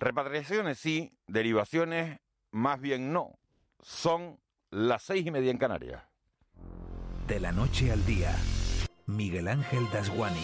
Repatriaciones 0.00 0.78
sí, 0.78 1.12
derivaciones 1.26 2.20
más 2.52 2.80
bien 2.80 3.12
no. 3.12 3.38
Son 3.82 4.40
las 4.70 5.02
seis 5.02 5.26
y 5.26 5.30
media 5.30 5.50
en 5.50 5.58
Canarias. 5.58 6.02
De 7.26 7.38
la 7.38 7.52
noche 7.52 7.92
al 7.92 8.02
día, 8.06 8.34
Miguel 9.04 9.46
Ángel 9.46 9.84
Dasguani. 9.92 10.42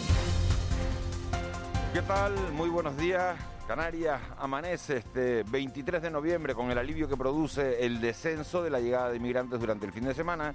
¿Qué 1.91 2.03
tal? 2.03 2.35
Muy 2.53 2.69
buenos 2.69 2.95
días. 2.97 3.35
Canarias 3.67 4.21
amanece 4.37 4.97
este 4.97 5.41
23 5.41 6.03
de 6.03 6.11
noviembre 6.11 6.53
con 6.53 6.69
el 6.69 6.77
alivio 6.77 7.09
que 7.09 7.17
produce 7.17 7.83
el 7.83 7.99
descenso 7.99 8.61
de 8.61 8.69
la 8.69 8.79
llegada 8.79 9.09
de 9.09 9.17
inmigrantes 9.17 9.59
durante 9.59 9.87
el 9.87 9.91
fin 9.91 10.03
de 10.03 10.13
semana, 10.13 10.53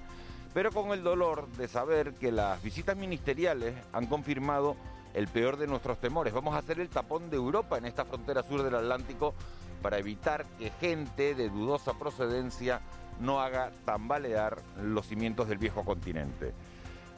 pero 0.55 0.71
con 0.71 0.93
el 0.93 1.03
dolor 1.03 1.49
de 1.57 1.67
saber 1.67 2.15
que 2.15 2.31
las 2.31 2.63
visitas 2.63 2.97
ministeriales 2.97 3.75
han 3.93 4.07
confirmado 4.07 4.77
el 5.15 5.29
peor 5.29 5.57
de 5.57 5.67
nuestros 5.67 5.99
temores. 5.99 6.33
Vamos 6.33 6.55
a 6.55 6.59
hacer 6.59 6.81
el 6.81 6.89
tapón 6.89 7.31
de 7.31 7.37
Europa 7.37 7.79
en 7.79 7.85
esta 7.85 8.05
frontera 8.05 8.43
sur 8.43 8.63
del 8.63 8.75
Atlántico 8.75 9.35
para 9.83 9.99
evitar 9.99 10.45
que 10.59 10.71
gente 10.71 11.35
de 11.35 11.49
dudosa 11.49 11.95
procedencia 11.95 12.81
no 13.21 13.41
haga 13.41 13.73
tambalear 13.85 14.63
los 14.83 15.07
cimientos 15.07 15.49
del 15.49 15.59
viejo 15.59 15.85
continente. 15.85 16.55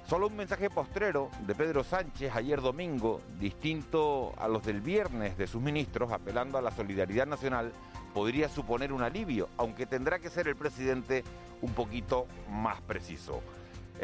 Solo 0.09 0.27
un 0.27 0.36
mensaje 0.36 0.69
postrero 0.69 1.31
de 1.47 1.55
Pedro 1.55 1.83
Sánchez 1.83 2.34
ayer 2.34 2.61
domingo, 2.61 3.23
distinto 3.41 4.34
a 4.39 4.48
los 4.48 4.62
del 4.64 4.83
viernes 4.83 5.39
de 5.39 5.47
sus 5.47 5.62
ministros, 5.62 6.12
apelando 6.12 6.58
a 6.58 6.62
la 6.62 6.70
solidaridad 6.70 7.27
nacional, 7.27 7.73
podría 8.12 8.51
suponer 8.51 8.92
un 8.92 9.03
alivio, 9.03 9.48
aunque 9.56 9.86
tendrá 9.86 10.19
que 10.19 10.29
ser 10.29 10.47
el 10.47 10.56
presidente 10.56 11.25
un 11.62 11.73
poquito 11.73 12.27
más 12.51 12.83
preciso. 12.83 13.41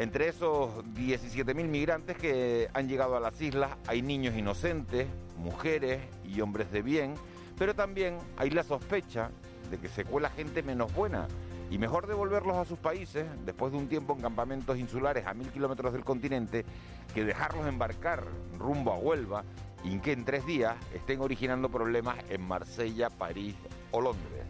Entre 0.01 0.27
esos 0.27 0.83
17.000 0.95 1.67
migrantes 1.67 2.17
que 2.17 2.67
han 2.73 2.87
llegado 2.87 3.15
a 3.15 3.19
las 3.19 3.39
islas 3.39 3.77
hay 3.85 4.01
niños 4.01 4.35
inocentes, 4.35 5.07
mujeres 5.37 6.01
y 6.25 6.41
hombres 6.41 6.71
de 6.71 6.81
bien, 6.81 7.13
pero 7.55 7.75
también 7.75 8.17
hay 8.35 8.49
la 8.49 8.63
sospecha 8.63 9.29
de 9.69 9.77
que 9.77 9.89
se 9.89 10.03
cuela 10.03 10.31
gente 10.31 10.63
menos 10.63 10.91
buena 10.95 11.27
y 11.69 11.77
mejor 11.77 12.07
devolverlos 12.07 12.57
a 12.57 12.65
sus 12.65 12.79
países 12.79 13.27
después 13.45 13.73
de 13.73 13.77
un 13.77 13.87
tiempo 13.89 14.15
en 14.15 14.23
campamentos 14.23 14.79
insulares 14.79 15.27
a 15.27 15.35
mil 15.35 15.49
kilómetros 15.49 15.93
del 15.93 16.03
continente 16.03 16.65
que 17.13 17.23
dejarlos 17.23 17.67
embarcar 17.67 18.23
rumbo 18.57 18.93
a 18.93 18.97
Huelva 18.97 19.43
y 19.83 19.99
que 19.99 20.13
en 20.13 20.25
tres 20.25 20.47
días 20.47 20.77
estén 20.95 21.21
originando 21.21 21.69
problemas 21.69 22.17
en 22.31 22.41
Marsella, 22.41 23.11
París 23.11 23.53
o 23.91 24.01
Londres. 24.01 24.45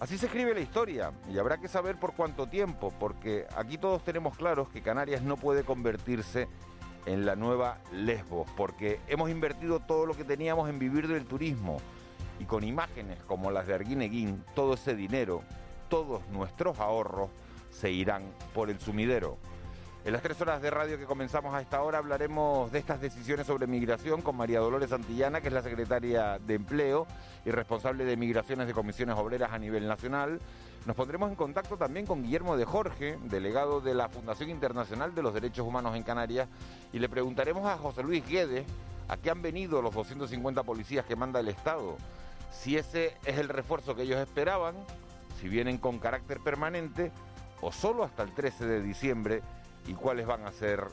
Así 0.00 0.18
se 0.18 0.26
escribe 0.26 0.54
la 0.54 0.60
historia 0.60 1.12
y 1.32 1.38
habrá 1.38 1.58
que 1.58 1.68
saber 1.68 1.96
por 1.96 2.14
cuánto 2.14 2.46
tiempo, 2.46 2.92
porque 2.98 3.46
aquí 3.56 3.78
todos 3.78 4.04
tenemos 4.04 4.36
claros 4.36 4.68
que 4.68 4.82
Canarias 4.82 5.22
no 5.22 5.36
puede 5.36 5.64
convertirse 5.64 6.48
en 7.06 7.24
la 7.24 7.36
nueva 7.36 7.78
Lesbos, 7.92 8.48
porque 8.56 9.00
hemos 9.08 9.30
invertido 9.30 9.80
todo 9.80 10.06
lo 10.06 10.14
que 10.14 10.24
teníamos 10.24 10.68
en 10.68 10.78
vivir 10.78 11.06
del 11.06 11.26
turismo 11.26 11.78
y 12.40 12.44
con 12.44 12.64
imágenes 12.64 13.22
como 13.24 13.50
las 13.50 13.66
de 13.66 13.74
Arguineguín, 13.74 14.42
todo 14.54 14.74
ese 14.74 14.94
dinero 14.94 15.42
todos 15.88 16.26
nuestros 16.28 16.80
ahorros 16.80 17.30
se 17.70 17.90
irán 17.90 18.24
por 18.52 18.70
el 18.70 18.80
sumidero. 18.80 19.38
En 20.04 20.12
las 20.12 20.20
tres 20.20 20.38
horas 20.42 20.60
de 20.60 20.68
radio 20.68 20.98
que 20.98 21.06
comenzamos 21.06 21.54
a 21.54 21.62
esta 21.62 21.82
hora 21.82 21.96
hablaremos 21.96 22.70
de 22.70 22.78
estas 22.78 23.00
decisiones 23.00 23.46
sobre 23.46 23.66
migración 23.66 24.20
con 24.20 24.36
María 24.36 24.60
Dolores 24.60 24.90
Santillana, 24.90 25.40
que 25.40 25.48
es 25.48 25.54
la 25.54 25.62
secretaria 25.62 26.38
de 26.38 26.54
Empleo 26.56 27.06
y 27.46 27.50
responsable 27.50 28.04
de 28.04 28.14
migraciones 28.14 28.66
de 28.66 28.74
comisiones 28.74 29.16
obreras 29.16 29.52
a 29.52 29.58
nivel 29.58 29.88
nacional. 29.88 30.42
Nos 30.84 30.94
pondremos 30.94 31.30
en 31.30 31.36
contacto 31.36 31.78
también 31.78 32.04
con 32.04 32.22
Guillermo 32.22 32.58
de 32.58 32.66
Jorge, 32.66 33.18
delegado 33.22 33.80
de 33.80 33.94
la 33.94 34.10
Fundación 34.10 34.50
Internacional 34.50 35.14
de 35.14 35.22
los 35.22 35.32
Derechos 35.32 35.66
Humanos 35.66 35.96
en 35.96 36.02
Canarias, 36.02 36.50
y 36.92 36.98
le 36.98 37.08
preguntaremos 37.08 37.64
a 37.64 37.78
José 37.78 38.02
Luis 38.02 38.28
Guedes 38.28 38.66
a 39.08 39.16
qué 39.16 39.30
han 39.30 39.40
venido 39.40 39.80
los 39.80 39.94
250 39.94 40.64
policías 40.64 41.06
que 41.06 41.16
manda 41.16 41.40
el 41.40 41.48
Estado, 41.48 41.96
si 42.52 42.76
ese 42.76 43.16
es 43.24 43.38
el 43.38 43.48
refuerzo 43.48 43.94
que 43.94 44.02
ellos 44.02 44.20
esperaban 44.20 44.74
si 45.40 45.48
vienen 45.48 45.78
con 45.78 45.98
carácter 45.98 46.40
permanente 46.40 47.10
o 47.62 47.72
solo 47.72 48.04
hasta 48.04 48.22
el 48.22 48.34
13 48.34 48.66
de 48.66 48.82
diciembre 48.82 49.42
y 49.86 49.94
cuáles 49.94 50.26
van 50.26 50.46
a 50.46 50.52
ser 50.52 50.84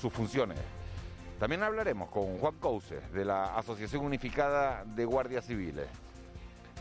sus 0.00 0.12
funciones. 0.12 0.58
También 1.38 1.62
hablaremos 1.62 2.10
con 2.10 2.38
Juan 2.38 2.56
Couses 2.56 3.12
de 3.12 3.24
la 3.24 3.56
Asociación 3.56 4.04
Unificada 4.04 4.84
de 4.84 5.04
Guardias 5.04 5.46
Civiles. 5.46 5.86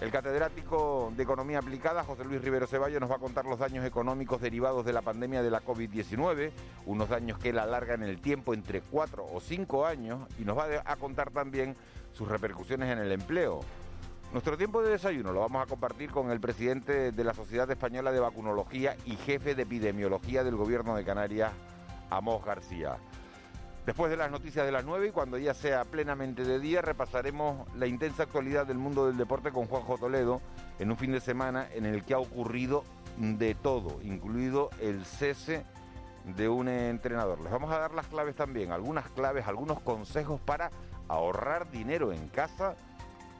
El 0.02 0.12
catedrático 0.12 1.12
de 1.16 1.24
Economía 1.24 1.58
Aplicada, 1.58 2.04
José 2.04 2.24
Luis 2.24 2.42
Rivero 2.42 2.68
Ceballos, 2.68 3.02
nos 3.02 3.10
va 3.10 3.16
a 3.16 3.20
contar 3.20 3.46
los 3.46 3.58
daños 3.58 3.84
económicos 3.84 4.40
derivados 4.40 4.86
de 4.86 4.94
la 4.94 5.02
pandemia 5.02 5.42
de 5.42 5.50
la 5.50 5.64
COVID-19, 5.64 6.52
unos 6.86 7.10
daños 7.10 7.40
que 7.40 7.50
él 7.50 7.58
alarga 7.58 7.96
en 7.96 8.04
el 8.04 8.22
tiempo 8.22 8.54
entre 8.54 8.82
cuatro 8.82 9.26
o 9.32 9.40
cinco 9.40 9.88
años, 9.88 10.20
y 10.40 10.46
nos 10.46 10.56
va 10.56 10.68
a 10.86 10.96
contar 10.98 11.32
también 11.32 11.76
sus 12.14 12.28
repercusiones 12.28 12.92
en 12.92 13.00
el 13.00 13.12
empleo. 13.12 13.62
Nuestro 14.34 14.58
tiempo 14.58 14.82
de 14.84 14.92
desayuno 14.92 15.32
lo 15.32 15.40
vamos 15.40 15.64
a 15.64 15.68
compartir 15.68 16.12
con 16.12 16.32
el 16.32 16.42
presidente 16.42 17.14
de 17.14 17.24
la 17.24 17.34
Sociedad 17.34 17.72
Española 17.72 18.12
de 18.12 18.20
Vacunología 18.20 18.98
y 19.06 19.16
jefe 19.16 19.56
de 19.56 19.64
epidemiología 19.64 20.44
del 20.44 20.58
Gobierno 20.58 20.98
de 20.98 21.06
Canarias, 21.06 21.54
Amos 22.10 22.44
García. 22.44 22.98
Después 23.86 24.12
de 24.12 24.18
las 24.18 24.30
noticias 24.30 24.66
de 24.66 24.74
las 24.74 24.84
9 24.84 25.08
y 25.08 25.12
cuando 25.12 25.38
ya 25.38 25.54
sea 25.54 25.86
plenamente 25.86 26.44
de 26.44 26.60
día, 26.60 26.82
repasaremos 26.82 27.66
la 27.78 27.88
intensa 27.88 28.24
actualidad 28.24 28.68
del 28.68 28.78
mundo 28.78 29.08
del 29.08 29.16
deporte 29.16 29.54
con 29.54 29.66
Juanjo 29.66 29.98
Toledo 29.98 30.42
en 30.78 30.92
un 30.92 30.98
fin 30.98 31.14
de 31.14 31.22
semana 31.22 31.70
en 31.74 31.86
el 31.86 32.04
que 32.04 32.14
ha 32.14 32.20
ocurrido 32.20 32.84
de 33.18 33.56
todo, 33.56 34.02
incluido 34.04 34.72
el 34.82 35.06
cese 35.06 35.64
de 36.26 36.50
un 36.50 36.68
entrenador. 36.68 37.40
Les 37.40 37.52
vamos 37.52 37.72
a 37.72 37.80
dar 37.80 37.94
las 37.94 38.08
claves 38.08 38.36
también, 38.36 38.74
algunas 38.74 39.10
claves, 39.12 39.48
algunos 39.48 39.80
consejos 39.80 40.42
para 40.42 40.70
ahorrar 41.08 41.72
dinero 41.72 42.12
en 42.12 42.28
casa 42.28 42.76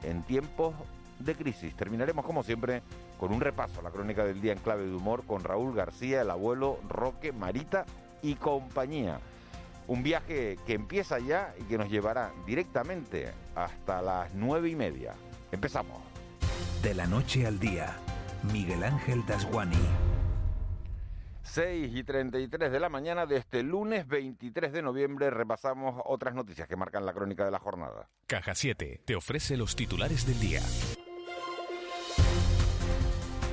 en 0.02 0.22
tiempos 0.22 0.74
de 1.18 1.34
crisis. 1.34 1.74
Terminaremos, 1.74 2.24
como 2.24 2.42
siempre, 2.42 2.82
con 3.18 3.32
un 3.32 3.40
repaso 3.40 3.80
a 3.80 3.82
la 3.82 3.90
crónica 3.90 4.24
del 4.24 4.40
día 4.40 4.52
en 4.52 4.58
clave 4.58 4.86
de 4.86 4.94
humor 4.94 5.24
con 5.26 5.42
Raúl 5.44 5.74
García, 5.74 6.22
el 6.22 6.30
abuelo 6.30 6.78
Roque, 6.88 7.32
Marita 7.32 7.84
y 8.22 8.34
compañía. 8.34 9.20
Un 9.86 10.02
viaje 10.02 10.58
que 10.66 10.74
empieza 10.74 11.18
ya 11.18 11.54
y 11.58 11.64
que 11.64 11.78
nos 11.78 11.88
llevará 11.88 12.30
directamente 12.46 13.32
hasta 13.54 14.02
las 14.02 14.34
nueve 14.34 14.68
y 14.68 14.76
media. 14.76 15.14
Empezamos. 15.50 16.02
De 16.82 16.94
la 16.94 17.06
noche 17.06 17.46
al 17.46 17.58
día, 17.58 17.96
Miguel 18.52 18.84
Ángel 18.84 19.24
Dasguani. 19.26 20.17
6 21.48 21.90
y 21.94 22.04
33 22.04 22.70
de 22.70 22.80
la 22.80 22.88
mañana 22.88 23.26
de 23.26 23.36
este 23.36 23.62
lunes 23.62 24.06
23 24.06 24.72
de 24.72 24.82
noviembre 24.82 25.30
repasamos 25.30 26.00
otras 26.04 26.34
noticias 26.34 26.68
que 26.68 26.76
marcan 26.76 27.06
la 27.06 27.12
crónica 27.12 27.44
de 27.44 27.50
la 27.50 27.58
jornada. 27.58 28.08
Caja 28.26 28.54
7 28.54 29.02
te 29.04 29.16
ofrece 29.16 29.56
los 29.56 29.74
titulares 29.74 30.26
del 30.26 30.38
día. 30.40 30.60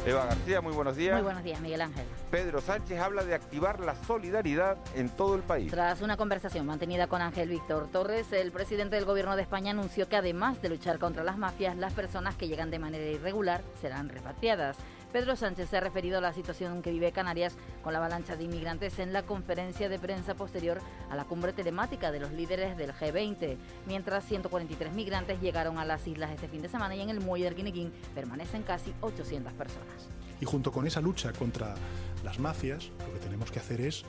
Eva 0.06 0.26
García, 0.26 0.62
muy 0.62 0.74
buenos 0.74 0.96
días. 0.96 1.16
Muy 1.16 1.24
buenos 1.24 1.44
días, 1.44 1.60
Miguel 1.62 1.82
Ángel. 1.82 2.06
Pedro 2.30 2.62
Sánchez 2.62 3.00
habla 3.00 3.24
de 3.24 3.34
activar 3.34 3.80
la 3.80 3.96
solidaridad 3.96 4.78
en 4.94 5.10
todo 5.10 5.34
el 5.34 5.42
país. 5.42 5.72
Tras 5.72 6.02
una 6.02 6.16
conversación 6.16 6.68
mantenida 6.68 7.08
con 7.08 7.24
Ángel 7.24 7.50
Víctor 7.50 7.90
Torres, 7.92 8.32
el 8.32 8.52
presidente 8.52 8.98
del 8.98 9.06
Gobierno 9.06 9.36
de 9.36 9.42
España 9.42 9.72
anunció 9.72 10.08
que 10.08 10.16
además 10.16 10.62
de 10.62 10.70
luchar 10.70 11.00
contra 11.00 11.24
las 11.24 11.40
mafias, 11.40 11.76
las 11.76 11.94
personas 11.94 12.36
que 12.36 12.48
llegan 12.48 12.70
de 12.70 12.78
manera 12.78 13.04
irregular 13.04 13.64
serán 13.82 14.10
repatriadas. 14.10 14.78
Pedro 15.12 15.36
Sánchez 15.36 15.70
se 15.70 15.78
ha 15.78 15.80
referido 15.80 16.18
a 16.18 16.22
la 16.22 16.34
situación 16.34 16.82
que 16.82 16.92
vive 16.92 17.12
Canarias 17.12 17.56
con 17.84 17.94
la 17.94 18.00
avalancha 18.00 18.36
de 18.36 18.44
inmigrantes 18.44 19.00
en 19.00 19.14
la 19.14 19.24
conferencia 19.24 19.90
de 19.90 20.00
prensa 20.00 20.36
posterior 20.36 20.80
a 21.10 21.16
la 21.16 21.26
cumbre 21.26 21.54
telemática 21.54 22.12
de 22.12 22.20
los 22.20 22.32
líderes 22.32 22.78
del 22.78 22.94
G20, 22.94 23.58
mientras 23.88 24.26
143 24.26 24.94
migrantes 24.94 25.42
llegaron 25.42 25.78
a 25.78 25.86
las 25.86 26.06
islas 26.08 26.32
este 26.32 26.48
fin 26.48 26.62
de 26.62 26.70
semana 26.70 26.96
y 26.96 27.02
en 27.02 27.10
el 27.10 27.22
muelle 27.22 27.50
de 27.50 27.56
Guineguín 27.56 27.94
permanecen 28.14 28.64
casi 28.64 28.94
800 29.02 29.54
personas. 29.54 30.10
Y 30.42 30.46
junto 30.46 30.72
con 30.72 30.86
esa 30.86 31.02
lucha 31.02 31.32
contra 31.34 31.76
las 32.24 32.40
mafias, 32.40 32.90
lo 33.00 33.14
que 33.14 33.20
tenemos 33.20 33.52
que 33.52 33.60
hacer 33.60 33.82
es, 33.82 34.04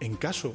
en 0.00 0.16
caso 0.16 0.52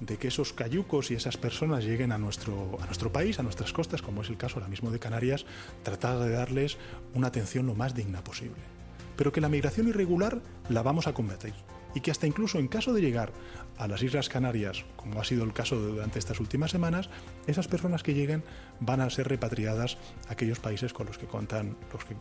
de 0.00 0.18
que 0.18 0.28
esos 0.28 0.52
cayucos 0.52 1.10
y 1.10 1.14
esas 1.14 1.38
personas 1.38 1.84
lleguen 1.84 2.12
a 2.12 2.18
nuestro, 2.18 2.78
a 2.82 2.84
nuestro 2.84 3.10
país, 3.10 3.38
a 3.38 3.42
nuestras 3.42 3.72
costas, 3.72 4.02
como 4.02 4.20
es 4.20 4.28
el 4.28 4.36
caso 4.36 4.56
ahora 4.56 4.68
mismo 4.68 4.90
de 4.90 4.98
Canarias, 4.98 5.46
tratar 5.82 6.18
de 6.18 6.30
darles 6.30 6.76
una 7.14 7.28
atención 7.28 7.66
lo 7.66 7.74
más 7.74 7.94
digna 7.94 8.22
posible 8.22 8.75
pero 9.16 9.32
que 9.32 9.40
la 9.40 9.48
migración 9.48 9.88
irregular 9.88 10.40
la 10.68 10.82
vamos 10.82 11.06
a 11.06 11.14
combatir. 11.14 11.54
y 11.96 12.00
que 12.00 12.10
hasta 12.10 12.26
incluso 12.26 12.58
en 12.58 12.68
caso 12.68 12.92
de 12.92 13.00
llegar 13.00 13.32
a 13.78 13.88
las 13.88 14.02
Islas 14.02 14.28
Canarias, 14.28 14.84
como 14.96 15.18
ha 15.18 15.24
sido 15.24 15.44
el 15.44 15.54
caso 15.54 15.76
durante 15.76 16.18
estas 16.18 16.40
últimas 16.40 16.70
semanas, 16.70 17.08
esas 17.46 17.68
personas 17.68 18.02
que 18.02 18.12
lleguen 18.12 18.44
van 18.80 19.00
a 19.00 19.08
ser 19.08 19.28
repatriadas 19.28 19.96
a 20.28 20.34
aquellos 20.34 20.60
países 20.60 20.92
con 20.92 21.06
los 21.06 21.16
que 21.16 21.26
contan, 21.26 21.74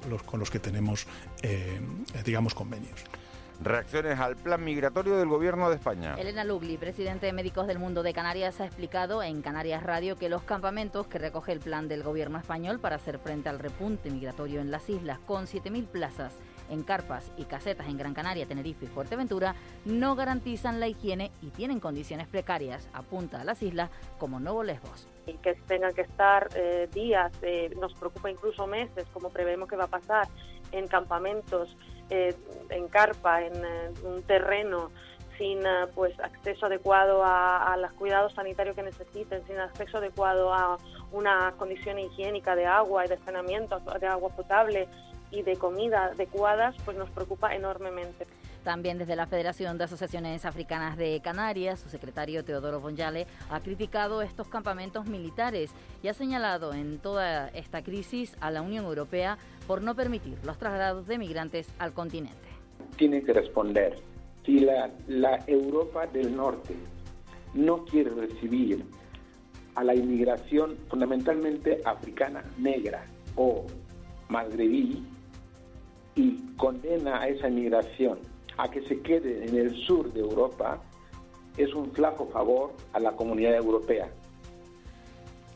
los 0.10 0.24
con 0.24 0.40
los 0.40 0.50
que 0.50 0.60
tenemos, 0.60 1.08
eh, 1.42 1.82
digamos, 2.24 2.56
convenios. 2.56 3.04
Reacciones 3.62 4.20
al 4.20 4.36
plan 4.36 4.64
migratorio 4.64 5.18
del 5.18 5.28
Gobierno 5.28 5.70
de 5.70 5.76
España. 5.76 6.16
Elena 6.18 6.44
Lugli, 6.44 6.78
presidente 6.78 7.26
de 7.26 7.34
Médicos 7.34 7.68
del 7.68 7.80
Mundo 7.80 8.04
de 8.04 8.14
Canarias, 8.14 8.60
ha 8.62 8.66
explicado 8.66 9.24
en 9.24 9.42
Canarias 9.42 9.84
Radio 9.84 10.18
que 10.18 10.30
los 10.30 10.44
campamentos 10.44 11.08
que 11.08 11.20
recoge 11.20 11.52
el 11.52 11.60
plan 11.60 11.88
del 11.88 12.04
Gobierno 12.04 12.38
español 12.38 12.80
para 12.80 12.98
hacer 12.98 13.20
frente 13.20 13.50
al 13.50 13.60
repunte 13.60 14.10
migratorio 14.10 14.62
en 14.62 14.72
las 14.72 14.90
islas, 14.90 15.20
con 15.20 15.48
7.000 15.48 15.86
plazas 15.88 16.34
en 16.70 16.84
carpas 16.84 17.32
y 17.38 17.44
casetas 17.46 17.88
en 17.88 17.98
Gran 17.98 18.14
Canaria, 18.14 18.46
Tenerife 18.46 18.86
y 18.86 18.88
Fuerteventura, 18.88 19.56
no 19.86 20.16
garantizan 20.16 20.80
la 20.80 20.88
higiene 20.88 21.32
y 21.42 21.50
tienen 21.50 21.80
condiciones 21.80 22.28
precarias, 22.28 22.88
apunta 22.94 23.42
a 23.42 23.44
las 23.44 23.62
islas 23.62 23.90
como 24.18 24.40
Nuevo 24.40 24.64
Lesbos. 24.64 25.08
Y 25.28 25.34
que 25.38 25.56
tengan 25.68 25.94
que 25.94 26.02
estar 26.02 26.50
eh, 26.56 26.88
días, 26.94 27.32
eh, 27.42 27.74
nos 27.80 27.94
preocupa 27.94 28.30
incluso 28.30 28.68
meses, 28.68 29.06
como 29.14 29.30
prevemos 29.30 29.68
que 29.68 29.76
va 29.76 29.86
a 29.86 29.90
pasar 29.90 30.28
en 30.72 30.88
campamentos 30.88 31.76
eh, 32.10 32.36
en 32.70 32.88
carpa, 32.88 33.42
en, 33.42 33.54
un 34.04 34.22
terreno 34.24 34.92
sin 35.38 35.60
pues 35.96 36.18
acceso 36.22 36.68
adecuado 36.68 37.22
a, 37.26 37.76
los 37.78 37.92
cuidados 37.94 38.34
sanitarios 38.34 38.74
que 38.74 38.84
necesiten, 38.84 39.46
sin 39.46 39.58
acceso 39.58 39.98
adecuado 39.98 40.54
a 40.54 40.78
una 41.12 41.54
condición 41.58 42.00
higiénica 42.00 42.56
de 42.56 42.66
agua 42.66 43.06
y 43.06 43.10
de 43.10 43.18
saneamiento 43.18 43.82
de 44.00 44.08
agua 44.08 44.30
potable 44.30 44.88
y 45.32 45.42
de 45.42 45.56
comida 45.58 46.06
adecuadas, 46.06 46.76
pues 46.86 46.98
nos 46.98 47.10
preocupa 47.10 47.56
enormemente. 47.56 48.26
También 48.66 48.98
desde 48.98 49.16
la 49.16 49.28
Federación 49.28 49.78
de 49.78 49.84
Asociaciones 49.84 50.44
Africanas 50.44 50.98
de 50.98 51.22
Canarias, 51.24 51.80
su 51.80 51.90
secretario 51.90 52.44
Teodoro 52.44 52.80
Bonyale 52.80 53.28
ha 53.52 53.60
criticado 53.60 54.24
estos 54.24 54.48
campamentos 54.48 55.06
militares 55.06 55.72
y 56.02 56.08
ha 56.08 56.16
señalado 56.16 56.74
en 56.74 56.98
toda 56.98 57.50
esta 57.50 57.84
crisis 57.84 58.36
a 58.42 58.50
la 58.50 58.64
Unión 58.64 58.86
Europea 58.86 59.38
por 59.68 59.84
no 59.84 59.94
permitir 59.94 60.40
los 60.44 60.58
traslados 60.58 61.06
de 61.06 61.20
migrantes 61.20 61.72
al 61.78 61.94
continente. 61.94 62.36
Tiene 62.98 63.22
que 63.22 63.34
responder. 63.34 64.00
Si 64.44 64.60
la, 64.60 64.90
la 65.08 65.40
Europa 65.46 66.08
del 66.08 66.36
Norte 66.36 66.76
no 67.54 67.86
quiere 67.86 68.10
recibir 68.10 68.84
a 69.76 69.84
la 69.84 69.94
inmigración 69.94 70.76
fundamentalmente 70.90 71.82
africana 71.86 72.44
negra 72.58 73.06
o 73.36 73.68
magrebí 74.30 75.04
y 76.16 76.38
condena 76.56 77.22
a 77.22 77.28
esa 77.28 77.50
inmigración 77.50 78.20
a 78.58 78.70
que 78.70 78.82
se 78.88 79.02
quede 79.02 79.46
en 79.46 79.58
el 79.58 79.76
sur 79.86 80.12
de 80.14 80.22
Europa 80.22 80.82
es 81.58 81.74
un 81.74 81.92
flaco 81.92 82.28
favor 82.28 82.74
a 82.94 83.00
la 83.00 83.12
comunidad 83.14 83.56
europea. 83.56 84.10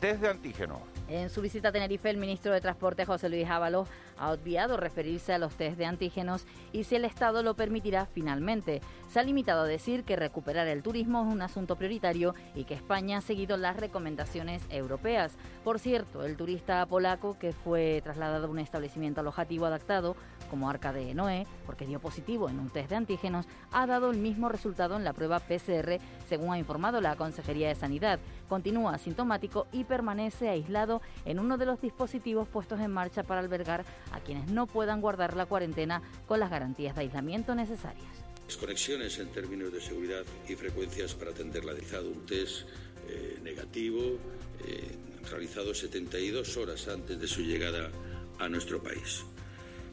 Test 0.00 0.22
de 0.22 0.28
antígeno. 0.28 0.80
En 1.08 1.28
su 1.28 1.40
visita 1.42 1.68
a 1.68 1.72
Tenerife, 1.72 2.08
el 2.08 2.16
ministro 2.16 2.52
de 2.52 2.60
Transporte, 2.60 3.04
José 3.04 3.28
Luis 3.28 3.48
Ábalos, 3.48 3.88
ha 4.20 4.30
obviado 4.30 4.76
referirse 4.76 5.32
a 5.32 5.38
los 5.38 5.56
test 5.56 5.78
de 5.78 5.86
antígenos 5.86 6.46
y 6.72 6.84
si 6.84 6.94
el 6.94 7.04
Estado 7.04 7.42
lo 7.42 7.54
permitirá 7.54 8.06
finalmente. 8.06 8.80
Se 9.08 9.18
ha 9.18 9.24
limitado 9.24 9.62
a 9.62 9.66
decir 9.66 10.04
que 10.04 10.14
recuperar 10.14 10.68
el 10.68 10.82
turismo 10.82 11.22
es 11.26 11.32
un 11.32 11.42
asunto 11.42 11.76
prioritario 11.76 12.34
y 12.54 12.64
que 12.64 12.74
España 12.74 13.18
ha 13.18 13.22
seguido 13.22 13.56
las 13.56 13.76
recomendaciones 13.76 14.62
europeas. 14.68 15.32
Por 15.64 15.78
cierto, 15.78 16.24
el 16.24 16.36
turista 16.36 16.84
polaco 16.86 17.38
que 17.38 17.52
fue 17.52 18.00
trasladado 18.04 18.46
a 18.46 18.50
un 18.50 18.58
establecimiento 18.58 19.20
alojativo 19.20 19.66
adaptado 19.66 20.14
como 20.50 20.68
Arca 20.68 20.92
de 20.92 21.14
Noé, 21.14 21.46
porque 21.64 21.86
dio 21.86 22.00
positivo 22.00 22.48
en 22.48 22.58
un 22.58 22.70
test 22.70 22.90
de 22.90 22.96
antígenos, 22.96 23.46
ha 23.72 23.86
dado 23.86 24.10
el 24.10 24.18
mismo 24.18 24.48
resultado 24.48 24.96
en 24.96 25.04
la 25.04 25.12
prueba 25.12 25.38
PCR, 25.38 25.98
según 26.28 26.52
ha 26.52 26.58
informado 26.58 27.00
la 27.00 27.16
Consejería 27.16 27.68
de 27.68 27.76
Sanidad. 27.76 28.18
Continúa 28.48 28.94
asintomático 28.94 29.66
y 29.72 29.84
permanece 29.84 30.48
aislado 30.48 31.00
en 31.24 31.38
uno 31.38 31.56
de 31.56 31.66
los 31.66 31.80
dispositivos 31.80 32.48
puestos 32.48 32.80
en 32.80 32.90
marcha 32.90 33.22
para 33.22 33.40
albergar 33.40 33.84
a 34.12 34.20
quienes 34.20 34.50
no 34.50 34.66
puedan 34.66 35.00
guardar 35.00 35.36
la 35.36 35.46
cuarentena 35.46 36.02
con 36.26 36.40
las 36.40 36.50
garantías 36.50 36.94
de 36.94 37.02
aislamiento 37.02 37.54
necesarias. 37.54 38.06
Las 38.46 38.56
conexiones 38.56 39.18
en 39.18 39.28
términos 39.28 39.72
de 39.72 39.80
seguridad 39.80 40.24
y 40.48 40.54
frecuencias 40.56 41.14
para 41.14 41.30
atender 41.30 41.64
la 41.64 41.72
un 41.72 42.26
test 42.26 42.66
eh, 43.08 43.38
negativo 43.42 44.18
eh, 44.66 44.96
realizado 45.30 45.74
72 45.74 46.56
horas 46.56 46.88
antes 46.88 47.20
de 47.20 47.26
su 47.26 47.42
llegada 47.42 47.90
a 48.38 48.48
nuestro 48.48 48.82
país. 48.82 49.24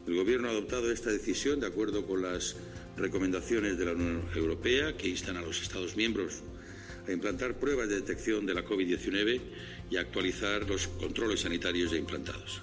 El 0.07 0.15
Gobierno 0.15 0.47
ha 0.47 0.51
adoptado 0.51 0.91
esta 0.91 1.11
decisión 1.11 1.59
de 1.59 1.67
acuerdo 1.67 2.05
con 2.05 2.21
las 2.21 2.55
recomendaciones 2.95 3.77
de 3.77 3.85
la 3.85 3.91
Unión 3.91 4.23
Europea 4.35 4.95
que 4.95 5.09
instan 5.09 5.37
a 5.37 5.41
los 5.41 5.61
Estados 5.61 5.95
miembros 5.95 6.41
a 7.07 7.11
implantar 7.11 7.55
pruebas 7.55 7.89
de 7.89 7.95
detección 7.95 8.45
de 8.45 8.53
la 8.53 8.63
COVID-19 8.63 9.41
y 9.89 9.97
a 9.97 10.01
actualizar 10.01 10.67
los 10.67 10.87
controles 10.87 11.41
sanitarios 11.41 11.91
ya 11.91 11.97
implantados. 11.97 12.61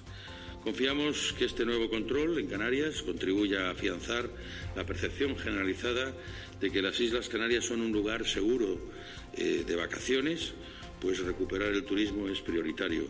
Confiamos 0.65 1.31
que 1.37 1.45
este 1.45 1.63
nuevo 1.63 1.91
control 1.91 2.39
en 2.39 2.47
Canarias 2.47 3.03
contribuya 3.03 3.67
a 3.67 3.71
afianzar 3.73 4.27
la 4.75 4.83
percepción 4.83 5.37
generalizada 5.37 6.11
de 6.59 6.71
que 6.71 6.81
las 6.81 6.99
Islas 6.99 7.29
Canarias 7.29 7.65
son 7.65 7.81
un 7.81 7.91
lugar 7.91 8.25
seguro 8.25 8.79
eh, 9.37 9.63
de 9.63 9.75
vacaciones, 9.75 10.55
pues 10.99 11.19
recuperar 11.19 11.71
el 11.71 11.85
turismo 11.85 12.27
es 12.27 12.41
prioritario 12.41 13.03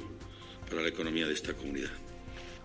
para 0.70 0.82
la 0.82 0.90
economía 0.90 1.28
de 1.28 1.34
esta 1.34 1.54
comunidad. 1.54 2.05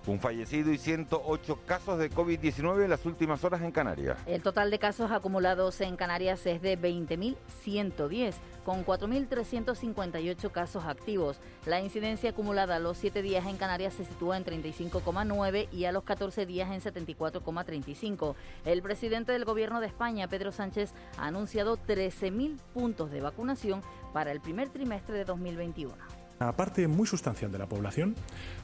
Un 0.07 0.19
fallecido 0.19 0.73
y 0.73 0.79
108 0.79 1.59
casos 1.67 1.99
de 1.99 2.11
COVID-19 2.11 2.85
en 2.85 2.91
las 2.91 3.05
últimas 3.05 3.45
horas 3.45 3.61
en 3.61 3.71
Canarias. 3.71 4.19
El 4.27 4.43
total 4.43 4.71
de 4.71 4.79
casos 4.79 5.11
acumulados 5.11 5.81
en 5.83 5.97
Canarias 5.97 6.47
es 6.47 6.63
de 6.63 6.79
20.110, 6.79 8.35
con 8.65 8.85
4.358 8.85 10.51
casos 10.51 10.85
activos. 10.87 11.39
La 11.67 11.81
incidencia 11.81 12.31
acumulada 12.31 12.77
a 12.77 12.79
los 12.79 12.97
7 12.97 13.21
días 13.21 13.47
en 13.47 13.59
Canarias 13.59 13.95
se 13.95 14.05
sitúa 14.05 14.39
en 14.39 14.45
35,9 14.45 15.69
y 15.71 15.85
a 15.85 15.93
los 15.93 16.05
14 16.05 16.47
días 16.47 16.71
en 16.71 16.81
74,35. 16.81 18.35
El 18.65 18.83
presidente 18.83 19.33
del 19.33 19.45
Gobierno 19.45 19.81
de 19.81 19.87
España, 19.87 20.29
Pedro 20.29 20.51
Sánchez, 20.51 20.95
ha 21.19 21.27
anunciado 21.27 21.77
13.000 21.77 22.59
puntos 22.73 23.11
de 23.11 23.21
vacunación 23.21 23.83
para 24.15 24.33
el 24.33 24.41
primer 24.41 24.71
trimestre 24.71 25.15
de 25.15 25.25
2021. 25.25 25.95
Una 26.41 26.57
parte 26.57 26.89
muy 26.89 27.07
sustancial 27.07 27.53
de 27.53 27.59
la 27.59 27.67
población 27.67 28.15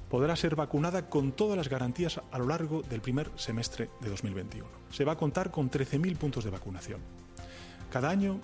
podrá 0.09 0.37
ser 0.37 0.57
vacunada 0.57 1.09
con 1.09 1.33
todas 1.33 1.57
las 1.57 1.69
garantías 1.69 2.21
a 2.31 2.39
lo 2.39 2.47
largo 2.47 2.83
del 2.83 3.01
primer 3.01 3.31
semestre 3.37 3.91
de 4.01 4.09
2021. 4.11 4.67
Se 4.91 5.05
va 5.05 5.13
a 5.13 5.17
contar 5.17 5.51
con 5.51 5.71
13.000 5.71 6.17
puntos 6.17 6.45
de 6.45 6.51
vacunación. 6.51 7.01
Cada 7.91 8.11
año, 8.11 8.41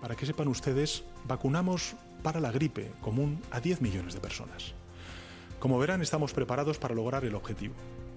para 0.00 0.16
que 0.16 0.26
sepan 0.26 0.48
ustedes, 0.48 1.04
vacunamos 1.26 1.94
para 2.22 2.40
la 2.40 2.52
gripe 2.52 2.90
común 3.00 3.40
a 3.50 3.60
10 3.60 3.80
millones 3.80 4.14
de 4.14 4.20
personas. 4.20 4.74
Como 5.58 5.78
verán, 5.78 6.02
estamos 6.02 6.32
preparados 6.32 6.78
para 6.78 6.94
lograr 6.94 7.24
el 7.24 7.34
objetivo. 7.34 7.74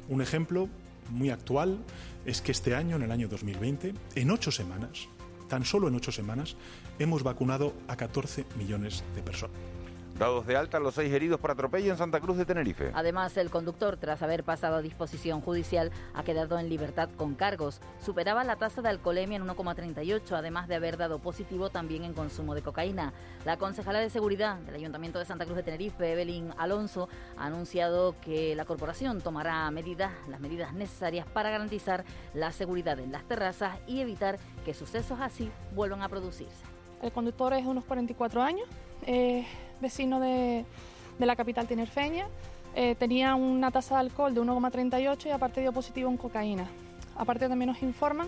Un 0.09 0.21
ejemplo 0.21 0.69
muy 1.09 1.29
actual 1.29 1.77
es 2.25 2.42
que 2.42 2.51
este 2.51 2.75
año, 2.75 2.95
en 2.95 3.04
el 3.04 3.11
año 3.11 3.27
2020, 3.27 3.94
en 4.16 4.31
ocho 4.31 4.51
semanas, 4.51 5.07
tan 5.47 5.63
solo 5.63 5.87
en 5.87 5.95
ocho 5.95 6.11
semanas, 6.11 6.56
hemos 6.99 7.23
vacunado 7.23 7.73
a 7.87 7.95
14 7.95 8.45
millones 8.57 9.04
de 9.16 9.21
personas. 9.21 9.77
Dados 10.18 10.47
de 10.47 10.57
alta 10.57 10.80
los 10.80 10.95
seis 10.95 11.14
heridos 11.14 11.40
por 11.40 11.52
atropello 11.52 11.92
en 11.92 11.97
Santa 11.97 12.19
Cruz 12.19 12.38
de 12.38 12.45
Tenerife. 12.45 12.90
Además, 12.95 13.38
el 13.38 13.52
conductor, 13.52 13.97
tras 13.97 14.24
haber 14.24 14.44
pasado 14.44 14.78
a 14.78 14.81
disposición 14.81 15.42
judicial, 15.42 15.92
ha 16.16 16.24
quedado 16.24 16.57
en 16.57 16.69
libertad 16.69 17.07
con 17.16 17.36
cargos. 17.36 17.81
Superaba 18.04 18.44
la 18.44 18.56
tasa 18.56 18.81
de 18.81 18.90
alcoholemia 18.90 19.38
en 19.38 19.45
1,38, 19.45 20.31
además 20.31 20.68
de 20.68 20.74
haber 20.74 20.97
dado 20.97 21.19
positivo 21.19 21.69
también 21.69 22.04
en 22.04 22.14
consumo 22.14 22.56
de 22.56 22.64
cocaína. 22.64 23.14
La 23.45 23.57
concejala 23.57 24.00
de 24.00 24.09
seguridad 24.09 24.57
del 24.57 24.74
Ayuntamiento 24.74 25.19
de 25.19 25.26
Santa 25.26 25.45
Cruz 25.45 25.57
de 25.57 25.62
Tenerife, 25.62 26.12
Evelyn 26.12 26.52
Alonso, 26.57 27.09
ha 27.38 27.45
anunciado 27.45 28.16
que 28.19 28.56
la 28.56 28.66
corporación 28.66 29.21
tomará 29.21 29.69
medidas, 29.69 30.14
las 30.28 30.40
medidas 30.40 30.74
necesarias 30.74 31.28
para 31.28 31.52
garantizar 31.52 32.06
la 32.33 32.52
seguridad 32.52 33.00
en 33.00 33.12
las 33.12 33.24
terrazas 33.26 33.78
y 33.86 34.02
evitar 34.02 34.40
que 34.66 34.74
sucesos 34.74 35.19
así 35.21 35.52
vuelvan 35.76 36.02
a 36.02 36.09
producirse. 36.09 36.66
El 37.04 37.12
conductor 37.12 37.54
es 37.54 37.64
de 37.64 37.69
unos 37.69 37.86
44 37.86 38.42
años. 38.42 38.68
Eh, 39.06 39.45
vecino 39.81 40.19
de, 40.19 40.66
la 41.19 41.36
capital 41.36 41.68
tinerfeña. 41.68 42.28
Eh, 42.76 42.96
tenía 42.96 43.36
una 43.36 43.72
tasa 43.72 43.96
de 43.96 44.02
alcohol 44.02 44.34
de 44.34 44.42
1,38 44.42 45.26
y 45.28 45.30
aparte 45.31 45.62
dio 45.62 45.74
positivo 45.74 46.10
en 46.10 46.18
cocaína. 46.18 46.68
Aparte 47.16 47.50
también 47.50 47.69
nos 47.69 47.81
informan 47.81 48.28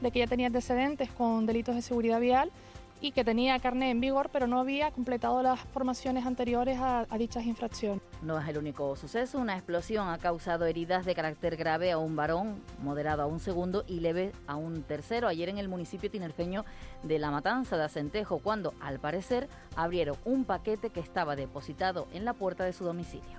de 0.00 0.10
que 0.10 0.20
ya 0.20 0.26
tenía 0.26 0.46
antecedentes 0.46 1.10
con 1.10 1.46
delitos 1.46 1.74
de 1.74 1.82
seguridad 1.82 2.20
vial 2.20 2.52
y 3.00 3.12
que 3.12 3.24
tenía 3.24 3.58
carne 3.58 3.90
en 3.90 4.00
vigor, 4.00 4.30
pero 4.32 4.46
no 4.46 4.58
había 4.60 4.90
completado 4.90 5.42
las 5.42 5.60
formaciones 5.60 6.26
anteriores 6.26 6.78
a, 6.80 7.06
dichas 7.18 7.44
infracciones. 7.46 8.02
No 8.22 8.38
es 8.38 8.48
el 8.48 8.58
único 8.58 8.94
suceso. 8.96 9.38
Una 9.38 9.54
explosión 9.54 10.08
ha 10.08 10.18
causado 10.18 10.66
heridas 10.66 11.04
de 11.04 11.14
carácter 11.14 11.56
grave 11.56 11.90
a 11.92 11.98
un 11.98 12.16
varón, 12.16 12.62
moderado 12.82 13.22
a 13.22 13.26
un 13.26 13.40
segundo 13.40 13.84
y 13.86 14.00
leve 14.00 14.32
a 14.46 14.56
un 14.56 14.82
tercero. 14.82 15.28
Ayer 15.28 15.48
en 15.48 15.58
el 15.58 15.68
municipio 15.68 16.10
tinerfeño 16.10 16.64
de 17.02 17.18
La 17.18 17.30
Matanza 17.30 17.76
de 17.76 17.84
Acentejo, 17.84 18.38
cuando, 18.38 18.74
al 18.80 18.98
parecer, 18.98 19.48
abrieron 19.76 20.16
un 20.24 20.44
paquete 20.44 20.90
que 20.90 21.00
estaba 21.00 21.36
depositado 21.36 22.08
en 22.12 22.24
la 22.24 22.34
puerta 22.34 22.64
de 22.64 22.72
su 22.72 22.84
domicilio. 22.84 23.38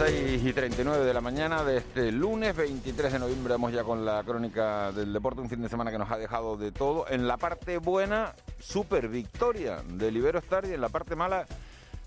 6 0.00 0.46
y 0.46 0.52
39 0.54 1.04
de 1.04 1.12
la 1.12 1.20
mañana 1.20 1.62
de 1.62 1.76
este 1.76 2.10
lunes 2.10 2.56
23 2.56 3.12
de 3.12 3.18
noviembre. 3.18 3.52
Vamos 3.52 3.70
ya 3.70 3.84
con 3.84 4.02
la 4.02 4.24
crónica 4.24 4.92
del 4.92 5.12
deporte. 5.12 5.42
Un 5.42 5.50
fin 5.50 5.60
de 5.60 5.68
semana 5.68 5.90
que 5.90 5.98
nos 5.98 6.10
ha 6.10 6.16
dejado 6.16 6.56
de 6.56 6.72
todo. 6.72 7.04
En 7.10 7.28
la 7.28 7.36
parte 7.36 7.76
buena, 7.76 8.34
super 8.58 9.08
victoria 9.08 9.82
de 9.86 10.10
Libero 10.10 10.38
Star 10.38 10.64
y 10.64 10.72
en 10.72 10.80
la 10.80 10.88
parte 10.88 11.16
mala, 11.16 11.44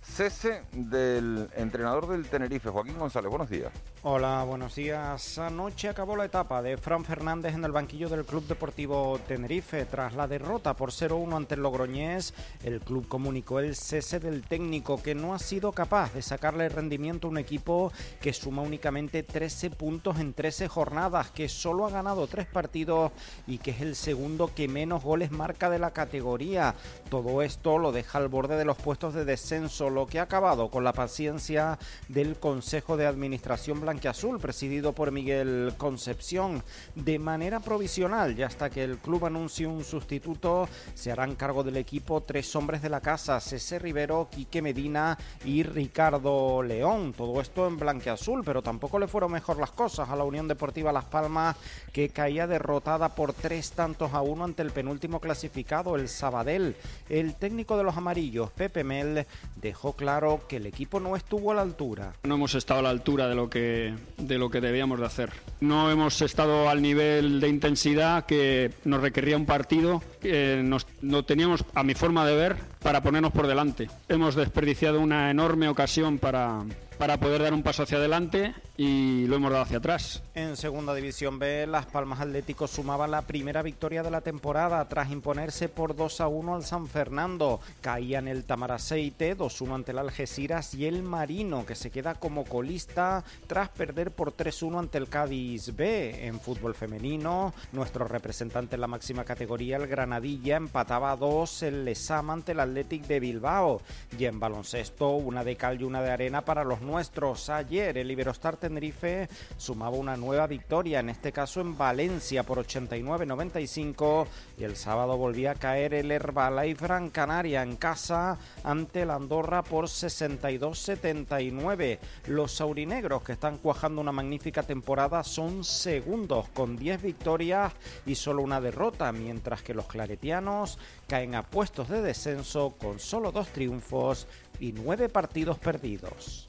cese 0.03 0.63
del 0.71 1.49
entrenador 1.55 2.07
del 2.07 2.27
Tenerife, 2.27 2.69
Joaquín 2.69 2.97
González. 2.99 3.29
Buenos 3.29 3.49
días. 3.49 3.71
Hola, 4.03 4.43
buenos 4.43 4.75
días. 4.75 5.37
Anoche 5.37 5.87
acabó 5.87 6.17
la 6.17 6.25
etapa 6.25 6.61
de 6.61 6.75
Fran 6.75 7.05
Fernández 7.05 7.53
en 7.55 7.63
el 7.63 7.71
banquillo 7.71 8.09
del 8.09 8.25
Club 8.25 8.45
Deportivo 8.45 9.17
Tenerife. 9.27 9.85
Tras 9.85 10.13
la 10.13 10.27
derrota 10.27 10.75
por 10.75 10.91
0-1 10.91 11.37
ante 11.37 11.55
el 11.55 11.61
Logroñés, 11.61 12.33
el 12.63 12.81
club 12.81 13.07
comunicó 13.07 13.59
el 13.59 13.77
cese 13.77 14.19
del 14.19 14.43
técnico 14.43 15.01
que 15.01 15.15
no 15.15 15.33
ha 15.33 15.39
sido 15.39 15.71
capaz 15.71 16.13
de 16.13 16.21
sacarle 16.21 16.67
rendimiento 16.67 17.27
a 17.27 17.31
un 17.31 17.37
equipo 17.37 17.93
que 18.21 18.33
suma 18.33 18.61
únicamente 18.61 19.23
13 19.23 19.69
puntos 19.69 20.19
en 20.19 20.33
13 20.33 20.67
jornadas, 20.67 21.31
que 21.31 21.47
solo 21.47 21.85
ha 21.85 21.89
ganado 21.89 22.27
3 22.27 22.45
partidos 22.47 23.13
y 23.47 23.59
que 23.59 23.71
es 23.71 23.79
el 23.79 23.95
segundo 23.95 24.51
que 24.53 24.67
menos 24.67 25.01
goles 25.01 25.31
marca 25.31 25.69
de 25.69 25.79
la 25.79 25.91
categoría. 25.91 26.75
Todo 27.09 27.41
esto 27.41 27.77
lo 27.77 27.93
deja 27.93 28.17
al 28.17 28.27
borde 28.27 28.57
de 28.57 28.65
los 28.65 28.77
puestos 28.77 29.13
de 29.13 29.23
descenso, 29.23 29.89
lo 29.93 30.07
que 30.07 30.19
ha 30.19 30.23
acabado 30.23 30.69
con 30.69 30.83
la 30.83 30.93
paciencia 30.93 31.79
del 32.07 32.37
Consejo 32.37 32.97
de 32.97 33.05
Administración 33.05 33.79
Blanquiazul, 33.79 34.39
presidido 34.39 34.93
por 34.93 35.11
Miguel 35.11 35.73
Concepción, 35.77 36.63
de 36.95 37.19
manera 37.19 37.59
provisional, 37.59 38.35
ya 38.35 38.47
hasta 38.47 38.69
que 38.69 38.83
el 38.83 38.97
club 38.97 39.25
anuncie 39.25 39.67
un 39.67 39.83
sustituto, 39.83 40.67
se 40.93 41.11
harán 41.11 41.35
cargo 41.35 41.63
del 41.63 41.77
equipo 41.77 42.21
tres 42.21 42.55
hombres 42.55 42.81
de 42.81 42.89
la 42.89 43.01
casa, 43.01 43.39
César 43.39 43.81
Rivero, 43.81 44.27
Quique 44.31 44.61
Medina 44.61 45.17
y 45.45 45.63
Ricardo 45.63 46.63
León. 46.63 47.13
Todo 47.13 47.39
esto 47.41 47.67
en 47.67 47.77
Blanquiazul, 47.77 48.43
pero 48.43 48.61
tampoco 48.61 48.97
le 48.99 49.07
fueron 49.07 49.31
mejor 49.31 49.59
las 49.59 49.71
cosas 49.71 50.09
a 50.09 50.15
la 50.15 50.23
Unión 50.23 50.47
Deportiva 50.47 50.91
Las 50.91 51.05
Palmas, 51.05 51.55
que 51.91 52.09
caía 52.09 52.47
derrotada 52.47 53.09
por 53.09 53.33
tres 53.33 53.71
tantos 53.71 54.13
a 54.13 54.21
uno 54.21 54.45
ante 54.45 54.61
el 54.61 54.71
penúltimo 54.71 55.19
clasificado, 55.19 55.95
el 55.95 56.07
Sabadell. 56.07 56.75
El 57.09 57.35
técnico 57.35 57.77
de 57.77 57.83
los 57.83 57.97
amarillos, 57.97 58.49
Pepe 58.51 58.83
Mel, 58.83 59.27
dejó 59.57 59.82
claro 59.91 60.41
que 60.47 60.55
el 60.55 60.65
equipo 60.65 61.01
no 61.01 61.17
estuvo 61.17 61.51
a 61.51 61.55
la 61.55 61.61
altura. 61.61 62.13
No 62.23 62.35
hemos 62.35 62.55
estado 62.55 62.79
a 62.79 62.83
la 62.83 62.89
altura 62.89 63.27
de 63.27 63.35
lo 63.35 63.49
que 63.49 63.93
de, 64.17 64.37
lo 64.37 64.49
que 64.49 64.61
debíamos 64.61 64.99
de 64.99 65.05
hacer. 65.05 65.31
No 65.59 65.91
hemos 65.91 66.21
estado 66.21 66.69
al 66.69 66.81
nivel 66.81 67.41
de 67.41 67.49
intensidad 67.49 68.25
que 68.25 68.71
nos 68.85 69.01
requería 69.01 69.35
un 69.35 69.45
partido 69.45 70.01
que 70.21 70.61
nos, 70.63 70.87
no 71.01 71.23
teníamos, 71.23 71.65
a 71.73 71.83
mi 71.83 71.93
forma 71.93 72.25
de 72.25 72.35
ver, 72.35 72.55
para 72.81 73.03
ponernos 73.03 73.33
por 73.33 73.47
delante. 73.47 73.89
Hemos 74.07 74.35
desperdiciado 74.35 75.01
una 75.01 75.29
enorme 75.29 75.67
ocasión 75.67 76.17
para, 76.17 76.63
para 76.97 77.19
poder 77.19 77.41
dar 77.41 77.53
un 77.53 77.63
paso 77.63 77.83
hacia 77.83 77.97
adelante 77.97 78.53
y 78.75 79.27
lo 79.27 79.35
hemos 79.35 79.51
dado 79.51 79.63
hacia 79.63 79.77
atrás. 79.77 80.23
En 80.33 80.57
Segunda 80.57 80.95
División 80.95 81.37
B, 81.37 81.67
Las 81.67 81.85
Palmas 81.85 82.21
Atlético 82.21 82.67
sumaba 82.67 83.07
la 83.07 83.21
primera 83.21 83.61
victoria 83.61 84.01
de 84.01 84.09
la 84.09 84.21
temporada 84.21 84.83
tras 84.89 85.11
imponerse 85.11 85.69
por 85.69 85.95
2 85.95 86.21
a 86.21 86.27
1 86.27 86.55
al 86.55 86.63
San 86.63 86.87
Fernando. 86.87 87.59
Caían 87.81 88.27
el 88.27 88.45
Tamaraceite 88.45 89.37
2-1 89.37 89.75
ante 89.75 89.91
el 89.91 89.99
Algeciras 89.99 90.73
y 90.73 90.87
el 90.87 91.03
Marino, 91.03 91.65
que 91.65 91.75
se 91.75 91.91
queda 91.91 92.15
como 92.15 92.45
colista 92.45 93.23
tras 93.45 93.69
perder 93.69 94.09
por 94.09 94.35
3-1 94.35 94.79
ante 94.79 94.97
el 94.97 95.07
Cádiz 95.07 95.75
B. 95.75 96.25
En 96.25 96.39
fútbol 96.39 96.73
femenino, 96.73 97.53
nuestro 97.73 98.07
representante 98.07 98.75
en 98.75 98.81
la 98.81 98.87
máxima 98.87 99.23
categoría, 99.23 99.77
el 99.77 99.87
Granadilla, 99.87 100.57
empataba 100.57 101.11
a 101.11 101.17
2 101.17 101.63
el 101.63 101.85
Lesama 101.85 102.33
ante 102.33 102.53
el 102.53 102.59
Athletic 102.59 103.05
de 103.05 103.19
Bilbao. 103.19 103.81
Y 104.17 104.25
en 104.25 104.39
baloncesto, 104.39 105.11
una 105.11 105.43
de 105.43 105.55
cal 105.55 105.79
y 105.79 105.83
una 105.83 106.01
de 106.01 106.09
arena 106.09 106.41
para 106.41 106.63
los 106.63 106.81
nuestros. 106.81 107.49
Ayer 107.49 107.99
el 107.99 108.09
Iberostar 108.09 108.57
Tenerife 108.63 109.27
sumaba 109.57 109.97
una 109.97 110.15
nueva 110.15 110.47
victoria, 110.47 111.01
en 111.01 111.09
este 111.09 111.33
caso 111.33 111.59
en 111.59 111.77
Valencia 111.77 112.43
por 112.43 112.65
89-95 112.65 114.25
y 114.57 114.63
el 114.63 114.77
sábado 114.77 115.17
volvía 115.17 115.51
a 115.51 115.55
caer 115.55 115.93
el 115.93 116.09
Herbalife 116.09 116.85
Gran 116.85 117.09
Canaria 117.09 117.61
en 117.61 117.75
casa 117.75 118.37
ante 118.63 119.05
la 119.05 119.15
Andorra 119.15 119.63
por 119.63 119.87
62-79. 119.87 121.99
Los 122.27 122.53
saurinegros 122.53 123.23
que 123.23 123.33
están 123.33 123.57
cuajando 123.57 123.99
una 123.99 124.13
magnífica 124.13 124.63
temporada 124.63 125.25
son 125.25 125.65
segundos 125.65 126.47
con 126.53 126.77
10 126.77 127.01
victorias 127.01 127.73
y 128.05 128.15
solo 128.15 128.43
una 128.43 128.61
derrota, 128.61 129.11
mientras 129.11 129.61
que 129.61 129.73
los 129.73 129.87
claretianos 129.87 130.79
caen 131.09 131.35
a 131.35 131.43
puestos 131.43 131.89
de 131.89 132.01
descenso 132.01 132.75
con 132.79 132.99
solo 132.99 133.33
dos 133.33 133.49
triunfos 133.49 134.25
y 134.61 134.71
nueve 134.71 135.09
partidos 135.09 135.59
perdidos. 135.59 136.47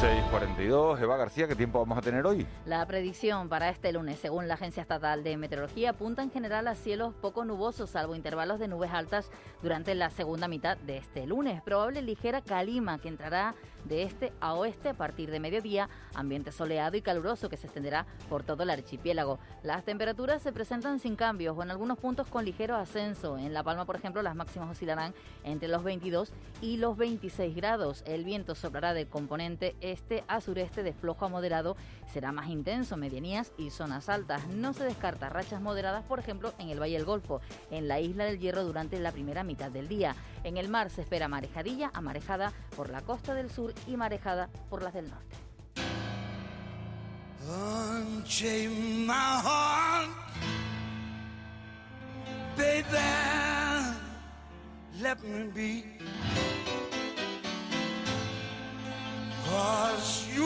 6.42, 0.00 1.00
Eva 1.00 1.16
García, 1.16 1.48
¿qué 1.48 1.54
tiempo 1.54 1.78
vamos 1.78 1.96
a 1.96 2.02
tener 2.02 2.26
hoy? 2.26 2.46
La 2.66 2.84
predicción 2.84 3.48
para 3.48 3.70
este 3.70 3.92
lunes, 3.92 4.18
según 4.18 4.46
la 4.46 4.52
Agencia 4.52 4.82
Estatal 4.82 5.24
de 5.24 5.38
Meteorología, 5.38 5.90
apunta 5.90 6.22
en 6.22 6.30
general 6.30 6.68
a 6.68 6.74
cielos 6.74 7.14
poco 7.14 7.46
nubosos, 7.46 7.88
salvo 7.88 8.14
intervalos 8.14 8.58
de 8.58 8.68
nubes 8.68 8.90
altas 8.92 9.30
durante 9.62 9.94
la 9.94 10.10
segunda 10.10 10.48
mitad 10.48 10.76
de 10.76 10.98
este 10.98 11.26
lunes. 11.26 11.62
Probable 11.62 12.02
ligera 12.02 12.42
calima 12.42 12.98
que 12.98 13.08
entrará 13.08 13.54
de 13.88 14.02
este 14.02 14.32
a 14.40 14.54
oeste 14.54 14.90
a 14.90 14.94
partir 14.94 15.30
de 15.30 15.40
mediodía, 15.40 15.88
ambiente 16.14 16.52
soleado 16.52 16.96
y 16.96 17.02
caluroso 17.02 17.48
que 17.48 17.56
se 17.56 17.66
extenderá 17.66 18.06
por 18.28 18.42
todo 18.42 18.64
el 18.64 18.70
archipiélago. 18.70 19.38
Las 19.62 19.84
temperaturas 19.84 20.42
se 20.42 20.52
presentan 20.52 20.98
sin 20.98 21.16
cambios 21.16 21.56
o 21.56 21.62
en 21.62 21.70
algunos 21.70 21.98
puntos 21.98 22.26
con 22.26 22.44
ligero 22.44 22.76
ascenso. 22.76 23.38
En 23.38 23.54
La 23.54 23.62
Palma, 23.62 23.84
por 23.84 23.96
ejemplo, 23.96 24.22
las 24.22 24.34
máximas 24.34 24.70
oscilarán 24.70 25.14
entre 25.44 25.68
los 25.68 25.84
22 25.84 26.32
y 26.60 26.76
los 26.76 26.96
26 26.96 27.54
grados. 27.54 28.02
El 28.06 28.24
viento 28.24 28.54
soplará 28.54 28.92
de 28.92 29.06
componente 29.06 29.76
este 29.92 30.24
a 30.28 30.40
sureste 30.40 30.82
de 30.82 30.92
flojo 30.92 31.24
a 31.24 31.28
moderado, 31.28 31.76
será 32.12 32.32
más 32.32 32.48
intenso, 32.48 32.96
medianías 32.96 33.52
y 33.56 33.70
zonas 33.70 34.08
altas. 34.08 34.46
No 34.48 34.72
se 34.72 34.84
descarta 34.84 35.28
rachas 35.28 35.60
moderadas, 35.60 36.04
por 36.04 36.18
ejemplo, 36.18 36.54
en 36.58 36.68
el 36.70 36.80
Valle 36.80 36.96
del 36.96 37.04
Golfo, 37.04 37.40
en 37.70 37.88
la 37.88 38.00
isla 38.00 38.24
del 38.24 38.38
Hierro 38.38 38.64
durante 38.64 38.98
la 38.98 39.12
primera 39.12 39.44
mitad 39.44 39.70
del 39.70 39.88
día. 39.88 40.14
En 40.44 40.56
el 40.56 40.68
mar 40.68 40.90
se 40.90 41.02
espera 41.02 41.28
marejadilla, 41.28 41.90
amarejada 41.94 42.52
por 42.76 42.90
la 42.90 43.02
costa 43.02 43.34
del 43.34 43.50
sur 43.50 43.72
y 43.86 43.96
marejada 43.96 44.48
por 44.70 44.82
las 44.82 44.94
del 44.94 45.10
norte. 45.10 45.36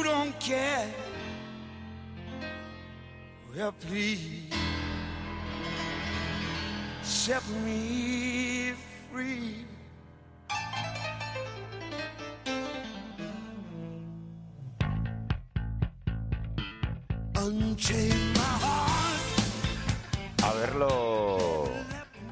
Don't 0.02 0.38
care. 0.38 0.88
Well, 3.54 3.73
please 3.73 4.49
set 7.02 7.42
me 7.64 8.73
free. 9.12 9.66
Unchain 17.37 18.33
my 18.35 18.40
heart. 18.40 19.21
Haberlo 20.42 21.69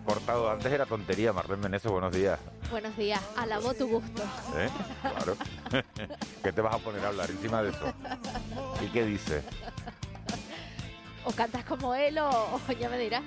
cortado 0.05 0.51
antes 0.51 0.73
era 0.73 0.87
tontería, 0.87 1.33
Marlene 1.33 1.63
Meneses, 1.63 1.91
buenos 1.91 2.13
días. 2.13 2.39
Buenos 2.71 2.97
días, 2.97 3.21
alabó 3.37 3.73
tu 3.73 3.89
gusto. 3.89 4.23
¿Eh? 4.57 4.69
Claro. 5.01 5.37
¿Qué 6.43 6.53
te 6.53 6.61
vas 6.61 6.75
a 6.75 6.79
poner 6.79 7.05
a 7.05 7.09
hablar 7.09 7.31
encima 7.31 7.63
de 7.63 7.71
eso? 7.71 7.93
¿Y 8.83 8.89
qué 8.89 9.07
dice? 9.07 9.43
O 11.25 11.33
cantas 11.33 11.65
como 11.65 11.95
él 11.95 12.19
o, 12.19 12.29
o 12.29 12.73
ya 12.73 12.89
me 12.89 12.99
dirás. 12.99 13.23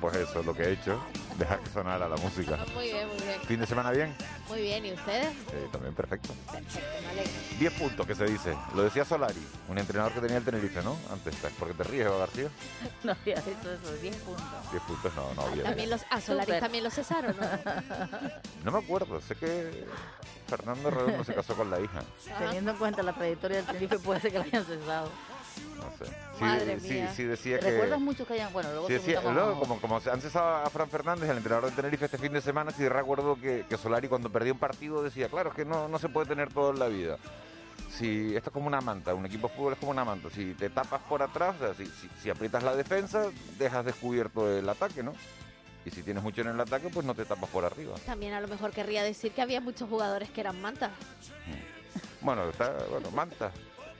Pues 0.00 0.16
eso 0.16 0.40
es 0.40 0.46
lo 0.46 0.54
que 0.54 0.62
he 0.64 0.72
hecho, 0.72 1.02
dejar 1.38 1.60
que 1.60 1.70
sonara 1.70 2.08
la 2.08 2.16
música. 2.16 2.58
Muy 2.74 2.84
bien, 2.84 3.08
muy 3.08 3.16
bien. 3.16 3.40
¿Fin 3.46 3.60
de 3.60 3.66
semana 3.66 3.90
bien? 3.90 4.14
Muy 4.48 4.60
bien, 4.62 4.86
¿y 4.86 4.92
ustedes? 4.92 5.28
Sí, 5.50 5.56
también 5.72 5.94
perfecto. 5.94 6.32
Perfecto, 6.50 6.78
me 7.02 7.08
alegro. 7.10 7.32
10 7.58 7.72
puntos 7.72 8.06
que 8.06 8.14
se 8.14 8.24
dice. 8.26 8.56
Lo 8.74 8.82
decía 8.82 9.04
Solari, 9.04 9.44
un 9.68 9.78
entrenador 9.78 10.12
que 10.12 10.20
tenía 10.20 10.36
el 10.36 10.44
Tenerife, 10.44 10.82
¿no? 10.82 10.96
Antes, 11.10 11.34
¿por 11.58 11.68
qué 11.68 11.74
te 11.74 11.84
ríes, 11.84 12.06
Eva 12.06 12.18
García? 12.18 12.48
No 13.04 13.12
había 13.12 13.36
visto 13.36 13.72
eso, 13.72 13.92
10 14.00 14.16
puntos. 14.16 14.70
10 14.70 14.82
puntos, 14.84 15.14
no, 15.16 15.34
no 15.34 15.42
había. 15.42 15.62
También 15.64 15.90
los, 15.90 16.02
a 16.10 16.20
Solaris 16.20 16.46
Súper. 16.46 16.60
también 16.60 16.84
los 16.84 16.94
cesaron, 16.94 17.36
¿no? 17.36 17.46
No 18.64 18.72
me 18.72 18.78
acuerdo, 18.78 19.20
sé 19.20 19.34
que 19.36 19.84
Fernando 20.48 20.90
Redondo 20.90 21.24
se 21.24 21.34
casó 21.34 21.54
con 21.54 21.70
la 21.70 21.80
hija. 21.80 22.02
Teniendo 22.38 22.70
en 22.72 22.76
cuenta 22.76 23.02
la 23.02 23.12
trayectoria 23.12 23.58
del 23.58 23.66
Tenerife, 23.66 23.98
puede 23.98 24.20
ser 24.20 24.32
que 24.32 24.38
lo 24.38 24.44
hayan 24.44 24.64
cesado. 24.64 25.10
No 25.90 25.96
sé. 25.96 26.04
Sí, 26.38 26.44
Madre 26.44 26.80
sí, 26.80 26.92
mía. 26.92 27.12
sí 27.14 27.24
decía 27.24 27.58
que... 27.58 27.70
¿Recuerdas 27.70 28.00
muchos 28.00 28.26
que 28.26 28.34
hayan.? 28.34 28.52
Bueno, 28.52 28.70
luego 28.70 28.86
Sí, 28.88 28.94
decía, 28.94 29.20
no, 29.22 29.58
como, 29.58 29.80
como 29.80 29.96
han 29.96 30.20
cesado 30.20 30.66
a 30.66 30.70
Fran 30.70 30.88
Fernández, 30.88 31.28
el 31.30 31.36
entrenador 31.38 31.70
de 31.70 31.76
Tenerife 31.76 32.04
este 32.06 32.18
fin 32.18 32.32
de 32.32 32.40
semana, 32.40 32.70
sí 32.70 32.88
recuerdo 32.88 33.36
que, 33.40 33.64
que 33.68 33.76
Solari 33.76 34.08
cuando 34.08 34.30
perdía 34.30 34.52
un 34.52 34.58
partido 34.58 35.02
decía, 35.02 35.28
claro, 35.28 35.50
es 35.50 35.56
que 35.56 35.64
no, 35.64 35.88
no 35.88 35.98
se 35.98 36.08
puede 36.08 36.26
tener 36.26 36.52
todo 36.52 36.70
en 36.70 36.78
la 36.78 36.88
vida. 36.88 37.16
Si 37.90 38.34
esto 38.36 38.50
es 38.50 38.52
como 38.52 38.66
una 38.66 38.80
manta, 38.80 39.14
un 39.14 39.24
equipo 39.24 39.48
de 39.48 39.54
fútbol 39.54 39.72
es 39.72 39.78
como 39.78 39.92
una 39.92 40.04
manta. 40.04 40.28
Si 40.30 40.52
te 40.54 40.68
tapas 40.68 41.00
por 41.02 41.22
atrás, 41.22 41.54
o 41.56 41.64
sea, 41.64 41.74
si, 41.74 41.86
si, 41.86 42.08
si 42.22 42.30
aprietas 42.30 42.62
la 42.62 42.74
defensa, 42.76 43.26
dejas 43.58 43.84
descubierto 43.84 44.50
el 44.50 44.68
ataque, 44.68 45.02
¿no? 45.02 45.14
Y 45.84 45.90
si 45.90 46.02
tienes 46.02 46.22
mucho 46.22 46.40
en 46.40 46.48
el 46.48 46.60
ataque, 46.60 46.88
pues 46.92 47.06
no 47.06 47.14
te 47.14 47.24
tapas 47.24 47.48
por 47.48 47.64
arriba. 47.64 47.94
También 48.04 48.34
a 48.34 48.40
lo 48.40 48.48
mejor 48.48 48.72
querría 48.72 49.02
decir 49.04 49.32
que 49.32 49.40
había 49.40 49.60
muchos 49.60 49.88
jugadores 49.88 50.28
que 50.30 50.40
eran 50.40 50.60
mantas. 50.60 50.90
Bueno, 52.20 52.48
está, 52.50 52.72
bueno, 52.90 53.10
manta. 53.12 53.52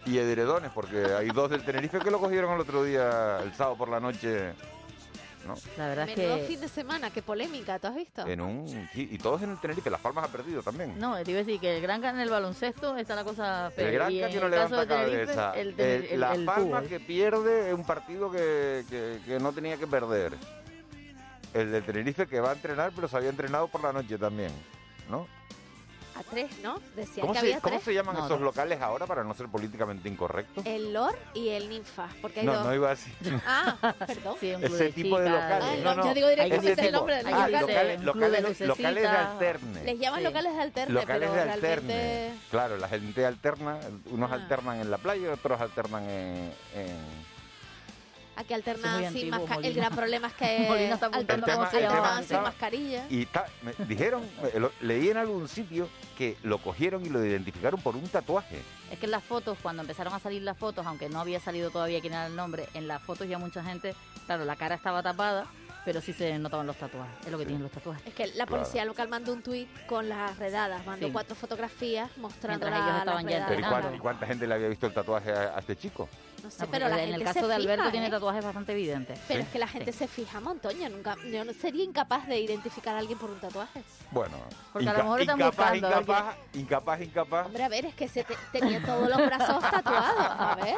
Y 0.07 0.19
edredones, 0.19 0.71
porque 0.73 1.05
hay 1.19 1.29
dos 1.31 1.51
del 1.51 1.65
Tenerife 1.65 1.99
que 1.99 2.11
lo 2.11 2.21
cogieron 2.21 2.55
el 2.55 2.61
otro 2.61 2.85
día, 2.85 3.41
el 3.43 3.53
sábado 3.55 3.77
por 3.77 3.89
la 3.89 3.99
noche, 3.99 4.53
¿no? 5.45 5.55
La 5.77 5.89
verdad 5.89 6.09
es 6.09 6.15
que. 6.15 6.45
fin 6.47 6.61
de 6.61 6.69
semana, 6.69 7.11
qué 7.11 7.23
polémica, 7.23 7.79
¿tú 7.81 7.89
has 7.89 7.97
visto? 7.97 8.25
En 8.25 8.41
un, 8.41 8.89
y 8.95 9.19
todos 9.19 9.43
en 9.43 9.51
el 9.51 9.61
Tenerife, 9.61 9.91
Las 9.91 10.01
Palmas 10.01 10.25
ha 10.25 10.29
perdido 10.29 10.63
también. 10.63 10.97
No, 10.99 11.17
te 11.25 11.33
iba 11.33 11.41
a 11.41 11.43
decir 11.45 11.61
que 11.61 11.75
el 11.77 11.83
Granca 11.83 12.11
en 12.11 12.21
el 12.21 12.31
baloncesto 12.31 12.97
está 12.97 13.17
la 13.17 13.25
cosa 13.25 13.73
fea. 13.75 13.89
El 13.89 13.95
Gran 13.95 14.13
en 14.13 14.21
Casi 14.21 14.37
no 14.39 14.49
levanta 14.49 14.87
cabeza. 14.87 15.53
el, 15.55 15.69
El- 15.69 15.75
Tener- 15.75 16.13
el- 16.13 16.21
la 16.21 16.35
el 16.35 16.45
Palma 16.45 16.63
fútbol. 16.79 16.89
que 16.89 17.01
pierde 17.01 17.69
es 17.71 17.75
un 17.75 17.85
partido 17.85 18.31
que, 18.31 18.85
que- 18.89 19.19
que 19.27 19.41
no 19.41 19.53
tenía 19.53 19.77
que 19.77 19.89
perder. 19.89 20.35
El 21.53 21.73
de 21.73 21.83
Tenerife 21.83 22.29
que 22.29 22.39
va 22.39 22.51
a 22.51 22.53
entrenar, 22.55 22.93
pero 22.95 23.09
se 23.09 23.17
había 23.17 23.31
entrenado 23.31 23.67
por 23.67 23.83
la 23.83 23.93
noche 23.93 24.19
también, 24.19 24.53
¿no? 25.11 25.27
A 26.19 26.23
tres, 26.31 26.51
¿no? 26.63 26.81
Decían 26.95 27.21
¿Cómo 27.21 27.33
que 27.35 27.41
se, 27.41 27.47
había 27.47 27.61
cómo 27.61 27.75
tres. 27.75 27.85
se 27.85 27.95
llaman 27.95 28.17
No, 28.17 28.25
esos 28.25 28.39
no. 28.39 28.45
locales 28.47 28.81
ahora 28.81 29.07
para 29.07 29.23
no 29.23 29.35
ser 29.35 29.49
políticamente 29.49 30.09
incorrecto? 30.09 30.63
El 30.65 30.93
Lor 30.95 31.17
y 31.35 31.51
el 31.51 31.69
Ninfa, 31.69 32.09
porque 32.23 32.41
hay 32.41 32.47
No, 32.47 32.55
dos. 32.55 32.65
no 32.67 32.75
iba 32.75 32.87
a 32.89 32.91
decir. 32.91 33.13
Ah, 33.47 33.77
perdón. 34.07 34.37
Sí, 34.41 34.51
Ese 34.51 34.85
de 34.85 34.93
tipo 34.93 35.19
de 35.19 35.29
locales. 35.29 35.65
Ay, 35.65 35.81
no, 35.85 35.95
no, 35.95 36.07
yo 36.07 36.15
digo 36.15 36.29
directamente 36.29 36.73
ese 36.73 36.81
el 36.81 36.87
tipo. 36.89 36.97
nombre 36.99 37.17
del 37.17 37.27
Ah, 37.27 37.31
local. 37.49 37.61
locales, 37.61 38.01
club 38.01 38.15
de 38.15 38.21
locales, 38.21 38.43
lucecitas. 38.43 38.69
locales 38.69 39.03
de 39.03 39.09
alterne. 39.09 39.85
Les 39.85 39.99
llaman 39.99 40.19
Sí. 40.21 40.25
locales 40.25 40.55
de 40.55 40.61
alterne, 40.63 40.93
Locales 40.95 41.19
pero 41.21 41.33
de 41.33 41.45
realmente... 41.45 41.69
alterne. 41.73 42.35
Claro, 42.51 42.77
la 42.79 42.89
gente 42.89 43.27
alterna, 43.27 43.79
unos 44.11 44.31
Ah. 44.31 44.35
alternan 44.35 44.81
en 44.81 44.91
la 44.91 44.99
playa 44.99 45.23
y 45.23 45.27
otros 45.29 45.61
alternan 45.61 46.03
en, 46.09 46.53
en- 46.75 47.36
Aquí 48.37 48.55
muy 48.55 49.21
sin 49.21 49.31
mascarilla. 49.31 49.69
El 49.69 49.75
gran 49.75 49.95
problema 49.95 50.27
es 50.29 50.35
que 50.35 50.93
está 50.93 51.07
El 51.07 52.25
sin 52.27 52.43
mascarilla. 52.43 53.07
Y 53.11 53.27
ta- 53.27 53.47
me 53.63 53.73
dijeron, 53.87 54.23
lo- 54.59 54.71
leí 54.81 55.09
en 55.09 55.17
algún 55.17 55.49
sitio 55.49 55.89
que 56.19 56.37
lo 56.43 56.59
cogieron 56.59 57.05
y 57.05 57.09
lo 57.09 57.25
identificaron 57.25 57.81
por 57.81 57.97
un 57.97 58.07
tatuaje. 58.09 58.61
Es 58.91 58.99
que 58.99 59.07
en 59.07 59.11
las 59.11 59.25
fotos, 59.25 59.59
cuando 59.63 59.83
empezaron 59.83 60.13
a 60.15 60.19
salir 60.21 60.43
las 60.43 60.57
fotos, 60.57 60.87
aunque 60.87 61.09
no 61.09 61.21
había 61.21 61.41
salido 61.41 61.71
todavía 61.71 62.01
quién 62.01 62.13
era 62.13 62.27
el 62.27 62.37
nombre, 62.37 62.69
en 62.75 62.87
las 62.89 63.03
fotos 63.03 63.27
ya 63.29 63.39
mucha 63.39 63.63
gente, 63.65 63.95
claro, 64.27 64.45
la 64.45 64.57
cara 64.57 64.75
estaba 64.77 65.03
tapada, 65.03 65.47
pero 65.85 66.01
sí 66.01 66.13
se 66.13 66.39
notaban 66.39 66.67
los 66.67 66.77
tatuajes. 66.77 67.15
Es 67.25 67.33
lo 67.33 67.39
que 67.39 67.45
tienen 67.47 67.63
los 67.63 67.73
tatuajes. 67.73 68.05
Es 68.07 68.15
que 68.15 68.27
la 68.35 68.47
policía 68.47 68.85
local 68.85 69.09
mandó 69.09 69.33
un 69.33 69.43
tuit 69.43 69.69
con 69.87 70.09
las 70.09 70.37
redadas, 70.39 70.85
mandó 70.85 71.07
Sí. 71.07 71.13
cuatro 71.13 71.35
fotografías 71.37 72.11
mostrando 72.19 72.67
Mientras 72.67 72.71
la, 72.71 72.77
ellos 72.79 72.93
las 72.93 73.01
estaban 73.03 73.25
ya 73.27 73.31
redadas. 73.31 73.49
Pero 73.49 73.61
¿y, 73.61 73.71
cuánta, 73.71 73.97
y 73.97 73.99
cuánta 73.99 74.27
gente 74.27 74.47
le 74.47 74.55
había 74.55 74.69
visto 74.69 74.87
el 74.87 74.95
tatuaje 74.95 75.33
a, 75.33 75.57
a 75.57 75.59
este 75.61 75.77
chico? 75.77 76.09
No 76.43 76.51
sé, 76.51 76.63
No, 76.65 76.71
pero 76.71 76.85
porque 76.87 76.97
la 76.97 77.03
en 77.03 77.11
gente 77.11 77.17
el 77.17 77.25
caso 77.25 77.41
se 77.41 77.47
de 77.47 77.55
Alberto 77.55 77.83
fija, 77.83 77.91
tiene 77.93 78.07
¿eh? 78.07 78.11
tatuajes 78.11 78.45
bastante 78.45 78.73
evidentes. 78.73 79.19
Pero 79.27 79.41
¿Sí? 79.41 79.47
es 79.47 79.53
que 79.53 79.59
la 79.59 79.69
gente 79.69 79.93
Sí. 79.93 79.99
se 79.99 80.09
fija, 80.09 80.41
montoño. 80.41 80.89
Nunca, 80.89 81.17
yo 81.31 81.45
no 81.45 81.53
sería 81.53 81.85
incapaz 81.85 82.27
de 82.29 82.39
identificar 82.41 82.95
a 82.95 82.99
alguien 82.99 83.19
por 83.19 83.31
un 83.31 83.39
tatuaje. 83.41 83.83
Bueno, 84.13 84.37
Porque 84.73 84.89
a 84.89 84.93
lo 84.93 84.99
mejor 85.03 85.21
están 85.23 85.37
incapaz, 85.41 85.57
buscando 85.73 85.87
a 85.89 85.91
incapaz, 86.01 86.37
incapaz, 86.55 87.01
incapaz. 87.03 87.47
Hombre, 87.47 87.65
a 87.65 87.69
ver, 87.69 87.87
es 87.87 87.95
que 87.95 88.07
se 88.09 88.23
te- 88.25 88.37
tenía 88.53 88.81
todos 88.85 89.09
los 89.09 89.17
brazos 89.27 89.61
tatuados. 89.71 90.17
A 90.19 90.55
ver, 90.63 90.75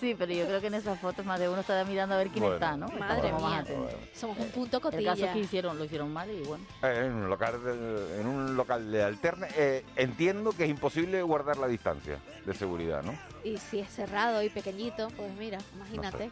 Sí, 0.00 0.14
pero 0.18 0.32
yo 0.32 0.44
creo 0.46 0.60
que 0.60 0.66
en 0.66 0.74
esas 0.74 0.98
fotos 1.00 1.24
más 1.24 1.40
de 1.40 1.48
uno 1.48 1.60
está 1.60 1.82
mirando 1.84 2.14
a 2.14 2.18
ver 2.18 2.28
quién 2.28 2.40
Bueno. 2.44 2.54
está, 2.56 2.76
¿no? 2.76 2.88
Madre 2.88 3.32
mía. 3.32 3.64
Somos 4.14 4.38
un 4.38 4.50
punto 4.50 4.76
El 4.76 4.82
caso 4.82 4.90
cotilla. 4.96 5.12
es 5.26 5.32
que 5.32 5.38
hicieron, 5.38 5.78
lo 5.78 5.84
hicieron 5.84 6.12
mal 6.12 6.30
y 6.30 6.42
bueno. 6.42 6.64
Eh, 6.82 7.04
en, 7.06 7.12
un 7.14 7.28
local 7.30 7.62
de, 7.64 8.20
en 8.20 8.26
un 8.26 8.56
local 8.56 8.90
de 8.92 9.02
alterne, 9.02 9.48
eh, 9.56 9.84
entiendo 9.96 10.52
que 10.52 10.64
es 10.64 10.70
imposible 10.70 11.22
guardar 11.22 11.56
la 11.56 11.66
distancia 11.68 12.18
de 12.44 12.54
seguridad, 12.54 13.02
¿no? 13.02 13.14
Y 13.44 13.56
si 13.58 13.78
es 13.80 13.88
cerrado 13.88 14.42
y 14.42 14.48
pequeñito, 14.50 14.95
pues 14.96 15.32
mira, 15.38 15.58
imagínate. 15.74 16.30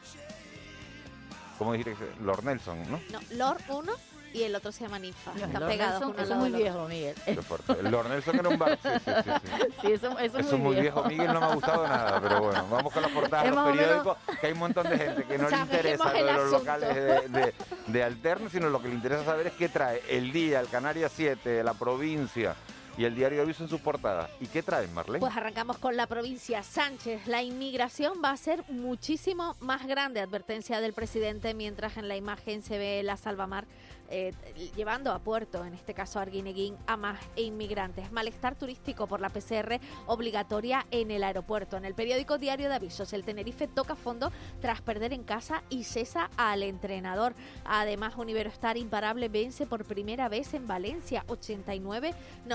¿Cómo 1.58 1.72
dijiste? 1.72 1.92
que 1.92 1.98
se- 2.14 2.22
Lord 2.24 2.44
Nelson, 2.44 2.78
¿no? 2.90 3.00
No, 3.12 3.20
Lord 3.32 3.62
uno 3.68 3.92
y 4.32 4.42
el 4.42 4.54
otro 4.56 4.72
se 4.72 4.82
llama 4.82 4.98
Ninfa. 4.98 5.32
No, 5.34 5.44
Están 5.46 5.60
Lord 5.60 5.70
pegados 5.70 6.00
Nelson, 6.00 6.08
uno 6.10 6.18
al 6.18 6.24
eso 6.24 6.32
es 6.34 6.40
muy 6.40 6.60
viejo, 6.60 6.88
Miguel. 6.88 7.14
Qué 7.24 7.42
fuerte. 7.42 7.72
El 7.78 7.90
Lord 7.92 8.08
Nelson 8.08 8.38
era 8.40 8.48
un 8.48 8.58
bar. 8.58 8.78
Sí, 8.82 8.88
sí, 9.04 9.10
sí, 9.22 9.30
sí. 9.44 9.66
Sí, 9.86 9.92
eso, 9.92 10.18
eso, 10.18 10.38
Eso 10.38 10.54
es 10.56 10.60
muy 10.60 10.76
viejo. 10.80 11.04
Miguel 11.04 11.32
no 11.32 11.38
me 11.40 11.46
ha 11.46 11.54
gustado 11.54 11.86
nada, 11.86 12.20
pero 12.20 12.40
bueno, 12.42 12.66
vamos 12.68 12.92
con 12.92 13.02
las 13.02 13.12
portadas 13.12 13.44
de 13.44 13.50
los 13.52 13.64
menos- 13.66 13.78
periódicos, 13.78 14.16
que 14.40 14.46
hay 14.48 14.52
un 14.52 14.58
montón 14.58 14.88
de 14.90 14.98
gente 14.98 15.24
que 15.24 15.38
no 15.38 15.48
le 15.48 15.56
interesa 15.58 16.04
lo 16.12 16.12
de 16.12 16.22
los 16.24 16.32
asunto. 16.40 16.58
locales 16.58 16.94
de, 16.96 17.28
de, 17.28 17.54
de 17.86 18.02
alterno, 18.02 18.50
sino 18.50 18.68
lo 18.70 18.82
que 18.82 18.88
le 18.88 18.94
interesa 18.94 19.24
saber 19.24 19.46
es 19.46 19.52
qué 19.52 19.68
trae 19.68 20.02
el 20.08 20.32
día, 20.32 20.58
el 20.58 20.68
Canarias 20.68 21.12
7, 21.14 21.62
la 21.62 21.74
provincia 21.74 22.56
y 22.96 23.04
el 23.04 23.14
diario 23.14 23.42
Aviso 23.42 23.62
en 23.62 23.68
sus 23.68 23.80
portadas. 23.80 24.30
¿Y 24.40 24.46
qué 24.46 24.62
traen, 24.62 24.92
Marlene? 24.94 25.20
Pues 25.20 25.36
arrancamos 25.36 25.78
con 25.78 25.96
la 25.96 26.06
provincia 26.06 26.62
Sánchez. 26.62 27.26
La 27.26 27.42
inmigración 27.42 28.18
va 28.24 28.30
a 28.30 28.36
ser 28.36 28.64
muchísimo 28.70 29.56
más 29.60 29.86
grande, 29.86 30.20
advertencia 30.20 30.80
del 30.80 30.92
presidente, 30.92 31.54
mientras 31.54 31.96
en 31.96 32.08
la 32.08 32.16
imagen 32.16 32.62
se 32.62 32.78
ve 32.78 33.02
la 33.02 33.16
salvamar 33.16 33.66
eh, 34.10 34.32
llevando 34.76 35.12
a 35.12 35.18
puerto, 35.18 35.64
en 35.64 35.72
este 35.72 35.94
caso 35.94 36.18
a 36.18 36.22
Arguineguín, 36.22 36.76
a 36.86 36.96
más 36.96 37.18
inmigrantes. 37.36 38.12
Malestar 38.12 38.54
turístico 38.54 39.06
por 39.06 39.20
la 39.20 39.30
PCR 39.30 39.80
obligatoria 40.06 40.86
en 40.90 41.10
el 41.10 41.24
aeropuerto. 41.24 41.78
En 41.78 41.86
el 41.86 41.94
periódico 41.94 42.36
Diario 42.38 42.68
de 42.68 42.74
Avisos, 42.74 43.12
el 43.14 43.24
Tenerife 43.24 43.66
toca 43.66 43.96
fondo 43.96 44.30
tras 44.60 44.82
perder 44.82 45.14
en 45.14 45.24
casa 45.24 45.62
y 45.70 45.84
cesa 45.84 46.30
al 46.36 46.62
entrenador. 46.62 47.34
Además, 47.64 48.14
Universtar 48.16 48.76
imparable 48.76 49.28
vence 49.28 49.66
por 49.66 49.84
primera 49.84 50.28
vez 50.28 50.52
en 50.54 50.66
Valencia, 50.66 51.24
89-95. 51.26 51.94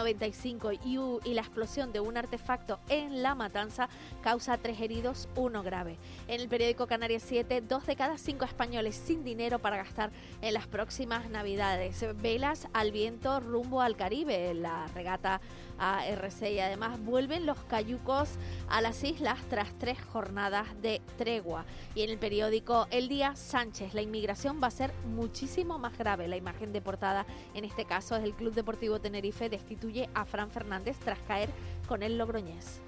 Y, 0.01 0.28
u- 0.97 1.19
y 1.23 1.33
la 1.33 1.41
explosión 1.41 1.91
de 1.91 1.99
un 1.99 2.17
artefacto 2.17 2.79
en 2.89 3.21
La 3.23 3.35
Matanza 3.35 3.89
causa 4.21 4.57
tres 4.57 4.79
heridos, 4.81 5.27
uno 5.35 5.63
grave. 5.63 5.97
En 6.27 6.41
el 6.41 6.47
periódico 6.49 6.87
Canarias 6.87 7.23
7, 7.25 7.61
dos 7.61 7.85
de 7.85 7.95
cada 7.95 8.17
cinco 8.17 8.45
españoles 8.45 8.95
sin 8.95 9.23
dinero 9.23 9.59
para 9.59 9.77
gastar 9.77 10.11
en 10.41 10.53
las 10.53 10.67
próximas 10.67 11.29
navidades. 11.29 12.03
Velas 12.21 12.67
al 12.73 12.91
viento 12.91 13.39
rumbo 13.39 13.81
al 13.81 13.95
Caribe, 13.95 14.53
la 14.53 14.87
regata 14.93 15.41
a 15.79 16.03
y 16.41 16.59
además 16.59 16.99
vuelven 17.03 17.45
los 17.45 17.57
cayucos 17.63 18.29
a 18.69 18.81
las 18.81 19.03
islas 19.03 19.39
tras 19.49 19.71
tres 19.79 19.97
jornadas 20.11 20.67
de 20.81 21.01
tregua. 21.17 21.65
Y 21.95 22.03
en 22.03 22.09
el 22.09 22.17
periódico 22.17 22.87
El 22.91 23.09
Día 23.09 23.35
Sánchez, 23.35 23.93
la 23.93 24.01
inmigración 24.01 24.59
va 24.61 24.67
a 24.67 24.71
ser 24.71 24.93
muchísimo 25.05 25.79
más 25.79 25.97
grave. 25.97 26.27
La 26.27 26.37
imagen 26.37 26.73
de 26.73 26.81
portada 26.81 27.25
en 27.53 27.65
este 27.65 27.85
caso 27.85 28.15
es 28.15 28.23
el 28.23 28.33
Club 28.33 28.53
Deportivo 28.53 28.99
Tenerife 28.99 29.49
destituye 29.49 30.09
a 30.13 30.25
Fran 30.25 30.51
Fernández 30.51 30.97
tras 31.03 31.19
caer 31.19 31.49
con 31.87 32.03
el 32.03 32.17
Logroñés. 32.17 32.81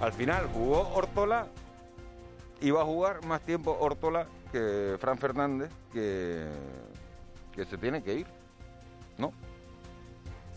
Al 0.00 0.12
final 0.12 0.46
jugó 0.52 0.88
Hortola, 0.94 1.48
iba 2.60 2.82
a 2.82 2.84
jugar 2.84 3.24
más 3.24 3.40
tiempo 3.42 3.76
Hortola 3.80 4.26
que 4.52 4.96
Fran 5.00 5.18
Fernández, 5.18 5.70
que, 5.92 6.46
que 7.52 7.64
se 7.64 7.76
tiene 7.78 8.02
que 8.02 8.14
ir. 8.14 8.26
¿No? 9.16 9.32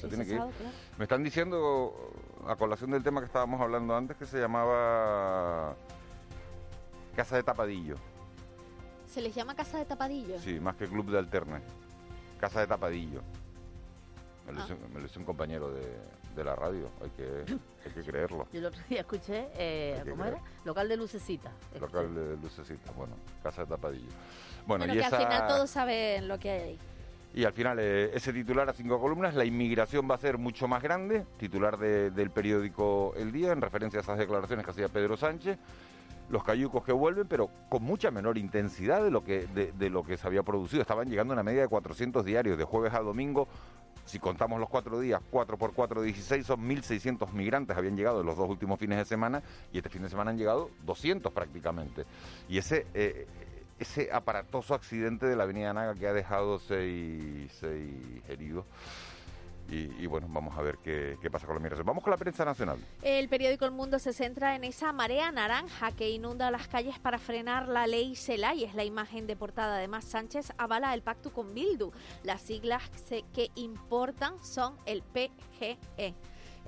Se 0.02 0.08
tiene 0.08 0.26
que 0.26 0.34
ir. 0.34 0.42
Me 0.98 1.04
están 1.06 1.24
diciendo, 1.24 2.14
a 2.48 2.56
colación 2.56 2.92
del 2.92 3.04
tema 3.04 3.22
que 3.22 3.28
estábamos 3.28 3.62
hablando 3.62 3.96
antes, 3.96 4.18
que 4.18 4.26
se 4.26 4.40
llamaba 4.40 5.76
Casa 7.16 7.36
de 7.38 7.44
Tapadillo. 7.44 7.96
¿Se 9.08 9.22
les 9.22 9.36
llama 9.36 9.56
Casa 9.56 9.78
de 9.78 9.86
Tapadillo? 9.86 10.40
Sí, 10.40 10.60
más 10.60 10.76
que 10.76 10.88
Club 10.88 11.10
de 11.12 11.18
Alterne. 11.20 11.60
Casa 12.40 12.62
de 12.62 12.68
Tapadillo. 12.68 13.22
Me 14.48 14.54
lo, 14.54 14.62
Ah. 14.62 14.66
hizo, 14.66 14.76
me 14.94 15.00
lo 15.00 15.06
hizo 15.06 15.20
un 15.20 15.26
compañero 15.26 15.72
de, 15.72 16.00
de 16.36 16.44
la 16.44 16.56
radio, 16.56 16.90
hay 17.04 17.10
que, 17.12 17.44
hay 17.86 17.92
que 17.94 18.02
creerlo. 18.02 18.48
Yo 18.52 18.60
el 18.60 18.66
otro 18.66 18.82
día 18.90 19.02
escuché, 19.02 19.50
eh, 19.56 19.98
¿cómo 20.10 20.24
creer. 20.24 20.34
era? 20.38 20.44
Local 20.66 20.90
de 20.90 20.98
lucecita. 20.98 21.52
Escuché. 21.74 21.80
Local 21.82 22.16
de 22.16 22.38
lucecita, 22.38 22.92
bueno, 22.94 23.16
Casa 23.44 23.62
de 23.64 23.68
Tapadillo. 23.68 24.10
Bueno, 24.66 24.86
Bueno, 24.86 24.94
y 24.94 24.98
que 24.98 25.04
esa- 25.06 25.18
al 25.18 25.24
final 25.26 25.48
todos 25.48 25.70
saben 25.70 26.28
lo 26.28 26.40
que 26.40 26.50
hay 26.50 26.62
ahí. 26.62 26.80
Y 27.34 27.46
al 27.46 27.54
final, 27.54 27.78
eh, 27.80 28.12
ese 28.13 28.34
titular 28.34 28.70
a 28.70 28.74
cinco 28.74 29.00
columnas, 29.00 29.36
la 29.36 29.46
inmigración 29.46 30.08
va 30.10 30.15
a 30.15 30.17
ser 30.17 30.38
mucho 30.38 30.67
más 30.67 30.84
grande, 30.84 31.26
titular 31.38 31.78
de- 31.78 32.12
del 32.12 32.30
periódico 32.30 33.13
El 33.15 33.32
Día, 33.32 33.54
en 33.54 33.62
referencia 33.62 34.00
a 34.00 34.04
esas 34.04 34.17
declaraciones 34.17 34.65
que 34.65 34.72
hacía 34.72 34.89
Pedro 34.89 35.15
Sánchez, 35.15 35.58
los 36.30 36.44
cayucos 36.44 36.84
que 36.84 36.91
vuelven, 36.91 37.28
pero 37.28 37.50
con 37.70 37.84
mucha 37.84 38.12
menor 38.12 38.38
intensidad 38.38 39.02
de 39.04 39.12
lo 39.12 39.24
que, 39.24 39.48
de 39.48 39.89
lo 39.89 40.04
que 40.04 40.17
se 40.17 40.28
había 40.28 40.44
producido. 40.44 40.82
Estaban 40.82 41.10
llegando 41.10 41.34
a 41.34 41.36
una 41.36 41.44
media 41.44 41.62
de 41.62 41.67
400 41.67 42.26
diarios, 42.26 42.58
de 42.58 42.63
jueves 42.65 42.94
a 42.94 43.00
domingo, 43.00 43.48
si 44.06 44.17
contamos 44.20 44.60
los 44.60 44.67
cuatro 44.70 45.00
días, 45.00 45.22
4 45.30 45.58
por 45.58 45.74
4, 45.74 46.02
16, 46.02 46.46
son 46.46 46.67
1.600 46.67 47.32
migrantes 47.34 47.78
habían 47.78 47.96
llegado 47.96 48.22
en 48.22 48.26
los 48.26 48.36
dos 48.36 48.50
últimos 48.50 48.78
fines 48.80 48.98
de 48.98 49.06
semana, 49.06 49.41
y 49.72 49.78
este 49.78 49.89
fin 49.89 50.02
de 50.02 50.10
semana 50.10 50.32
han 50.32 50.38
llegado 50.38 50.70
200 50.86 51.32
prácticamente. 51.32 52.06
Y 52.50 52.58
ese... 52.58 52.88
eh, 52.94 53.26
ese 53.82 54.10
aparatoso 54.12 54.76
accidente 54.76 55.26
de 55.26 55.36
la 55.36 55.44
avenida 55.44 55.74
Naga 55.74 55.96
que 55.96 56.08
ha 56.08 56.13
dejado 56.13 56.60
seis, 56.60 57.52
seis 57.60 57.91
heridos. 58.30 58.65
y, 59.70 60.06
bueno, 60.06 60.28
vamos 60.30 60.58
a 60.58 60.62
ver 60.62 60.80
qué, 60.84 61.17
qué 61.22 61.32
pasa 61.32 61.46
con 61.48 61.56
la 61.56 61.62
migración. 61.62 61.86
Vamos 61.88 62.04
con 62.04 62.12
la 62.12 62.17
prensa 62.17 62.44
nacional. 62.44 62.78
El 63.02 63.30
periódico 63.30 63.63
El 63.63 63.72
Mundo 63.72 64.00
se 64.00 64.12
centra 64.12 64.54
en 64.54 64.65
esa 64.65 64.91
marea 64.91 65.32
naranja 65.32 65.94
que 65.94 66.10
inunda 66.10 66.52
las 66.52 66.67
calles 66.67 67.00
para 67.00 67.17
frenar 67.17 67.70
la 67.70 67.88
ley 67.88 68.17
Celay. 68.17 68.65
Es 68.65 68.76
la 68.76 68.84
imagen 68.84 69.28
de 69.28 69.38
portada. 69.38 69.78
Además, 69.78 70.04
Sánchez 70.04 70.52
avala 70.58 70.94
el 70.94 71.02
pacto 71.04 71.32
con 71.32 71.54
Bildu. 71.54 71.91
Las 72.24 72.41
siglas 72.41 72.84
que 73.34 73.50
importan 73.56 74.44
son 74.44 74.76
el 74.86 75.04
PGE. 75.04 76.15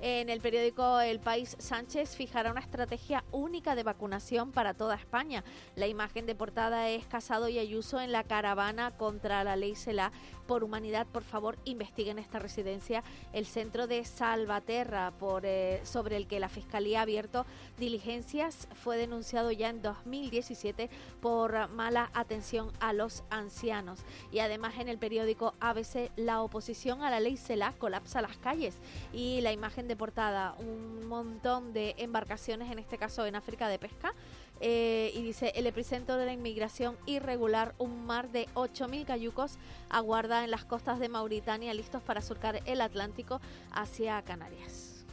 En 0.00 0.28
el 0.28 0.40
periódico 0.40 1.00
El 1.00 1.20
País, 1.20 1.56
Sánchez 1.58 2.16
fijará 2.16 2.50
una 2.50 2.60
estrategia 2.60 3.24
única 3.30 3.74
de 3.74 3.84
vacunación 3.84 4.50
para 4.50 4.74
toda 4.74 4.96
España. 4.96 5.44
La 5.76 5.86
imagen 5.86 6.26
de 6.26 6.34
portada 6.34 6.90
es 6.90 7.06
Casado 7.06 7.48
y 7.48 7.58
Ayuso 7.58 8.00
en 8.00 8.12
la 8.12 8.24
caravana 8.24 8.90
contra 8.90 9.44
la 9.44 9.56
ley 9.56 9.74
CELA. 9.76 10.12
Por 10.46 10.64
humanidad, 10.64 11.06
por 11.06 11.22
favor, 11.22 11.58
investiguen 11.64 12.18
esta 12.18 12.38
residencia, 12.38 13.02
el 13.32 13.46
centro 13.46 13.86
de 13.86 14.04
Salvaterra, 14.04 15.12
por, 15.18 15.46
eh, 15.46 15.80
sobre 15.84 16.16
el 16.16 16.26
que 16.26 16.40
la 16.40 16.48
Fiscalía 16.48 17.00
ha 17.00 17.02
abierto 17.02 17.46
diligencias. 17.78 18.68
Fue 18.74 18.96
denunciado 18.96 19.50
ya 19.50 19.70
en 19.70 19.82
2017 19.82 20.90
por 21.20 21.68
mala 21.68 22.10
atención 22.14 22.70
a 22.80 22.92
los 22.92 23.24
ancianos. 23.30 24.00
Y 24.30 24.40
además 24.40 24.74
en 24.78 24.88
el 24.88 24.98
periódico 24.98 25.54
ABC, 25.60 26.10
la 26.16 26.42
oposición 26.42 27.02
a 27.02 27.10
la 27.10 27.20
ley 27.20 27.36
CELA 27.36 27.72
colapsa 27.78 28.22
las 28.22 28.36
calles. 28.36 28.76
Y 29.12 29.40
la 29.40 29.52
imagen 29.52 29.88
de 29.88 29.96
portada, 29.96 30.54
un 30.58 31.06
montón 31.06 31.72
de 31.72 31.94
embarcaciones, 31.98 32.70
en 32.70 32.78
este 32.78 32.98
caso 32.98 33.26
en 33.26 33.36
África 33.36 33.68
de 33.68 33.78
pesca. 33.78 34.14
Eh, 34.60 35.10
y 35.14 35.22
dice, 35.22 35.52
el 35.56 35.66
epicentro 35.66 36.16
de 36.16 36.26
la 36.26 36.32
inmigración 36.32 36.96
irregular, 37.06 37.74
un 37.78 38.06
mar 38.06 38.30
de 38.30 38.48
8.000 38.54 39.04
cayucos 39.04 39.58
aguarda 39.90 40.44
en 40.44 40.50
las 40.50 40.64
costas 40.64 40.98
de 41.00 41.08
Mauritania 41.08 41.74
listos 41.74 42.02
para 42.02 42.22
surcar 42.22 42.60
el 42.64 42.80
Atlántico 42.80 43.40
hacia 43.72 44.22
Canarias. 44.22 45.04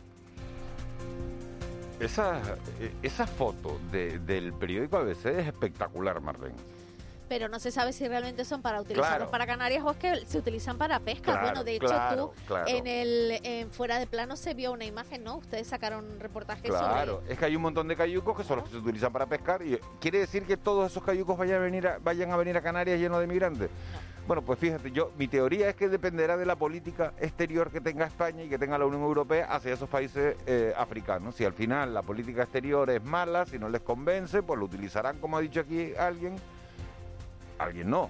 Esa, 2.00 2.42
eh, 2.80 2.92
esa 3.04 3.28
foto 3.28 3.80
de- 3.92 4.18
del 4.20 4.54
periódico 4.54 4.98
ABC 4.98 5.26
es 5.40 5.48
espectacular, 5.48 6.20
Marlene. 6.20 6.56
Pero 7.32 7.48
no 7.48 7.60
se 7.60 7.72
sabe 7.72 7.94
si 7.94 8.06
realmente 8.10 8.44
son 8.44 8.62
para 8.62 8.82
utilizarlos 8.82 9.16
Claro. 9.20 9.32
para 9.32 9.48
Canarias 9.48 9.86
o 9.86 9.92
es 9.92 9.96
que 9.96 10.26
se 10.26 10.38
utilizan 10.38 10.78
para 10.78 11.00
pesca. 11.00 11.32
Claro, 11.32 11.42
bueno, 11.44 11.64
de 11.64 11.76
hecho 11.76 11.86
claro, 11.86 12.34
tú 12.46 12.56
en 12.68 12.88
el 12.88 13.40
en 13.46 13.72
fuera 13.72 14.00
de 14.00 14.06
plano 14.06 14.36
se 14.36 14.54
vio 14.54 14.74
una 14.74 14.84
imagen, 14.84 15.24
¿no? 15.24 15.38
Ustedes 15.38 15.66
sacaron 15.66 16.20
reportajes 16.20 16.70
Claro, 16.70 17.24
es 17.30 17.40
que 17.40 17.46
hay 17.46 17.56
un 17.56 17.62
montón 17.62 17.88
de 17.88 17.96
cayucos 17.96 18.36
que 18.36 18.44
son 18.44 18.58
los 18.58 18.66
que 18.66 18.72
se 18.72 18.78
utilizan 18.80 19.14
para 19.14 19.28
pescar 19.28 19.62
y 19.62 19.80
quiere 20.02 20.20
decir 20.20 20.44
que 20.44 20.58
todos 20.58 20.92
esos 20.92 21.02
cayucos 21.04 21.38
vayan 21.38 21.62
a 21.62 21.64
venir 21.64 21.88
a, 21.88 22.00
vayan 22.00 22.32
a 22.32 22.36
venir 22.36 22.58
a 22.58 22.62
Canarias 22.62 23.00
llenos 23.00 23.22
de 23.22 23.28
migrantes. 23.28 23.70
Bueno, 24.28 24.42
pues 24.42 24.60
fíjate, 24.60 24.92
yo 24.92 25.14
mi 25.18 25.30
teoría 25.30 25.70
es 25.70 25.76
que 25.76 25.88
dependerá 25.88 26.36
de 26.36 26.46
la 26.46 26.58
política 26.58 27.14
exterior 27.18 27.72
que 27.72 27.80
tenga 27.80 28.08
España 28.08 28.44
y 28.44 28.50
que 28.50 28.58
tenga 28.60 28.78
la 28.78 28.86
Unión 28.86 29.04
Europea 29.04 29.46
hacia 29.46 29.74
esos 29.74 29.88
países 29.88 30.36
eh, 30.46 30.74
africanos. 30.76 31.36
Si 31.36 31.46
al 31.46 31.54
final 31.54 31.94
la 31.94 32.02
política 32.02 32.44
exterior 32.44 32.90
es 32.90 33.02
mala, 33.02 33.46
si 33.46 33.58
no 33.58 33.70
les 33.70 33.82
convence, 33.82 34.44
pues 34.44 34.60
lo 34.60 34.66
utilizarán, 34.66 35.18
como 35.20 35.38
ha 35.38 35.42
dicho 35.42 35.62
aquí 35.62 35.94
alguien, 35.98 36.36
alguien 37.64 37.90
no. 37.90 38.10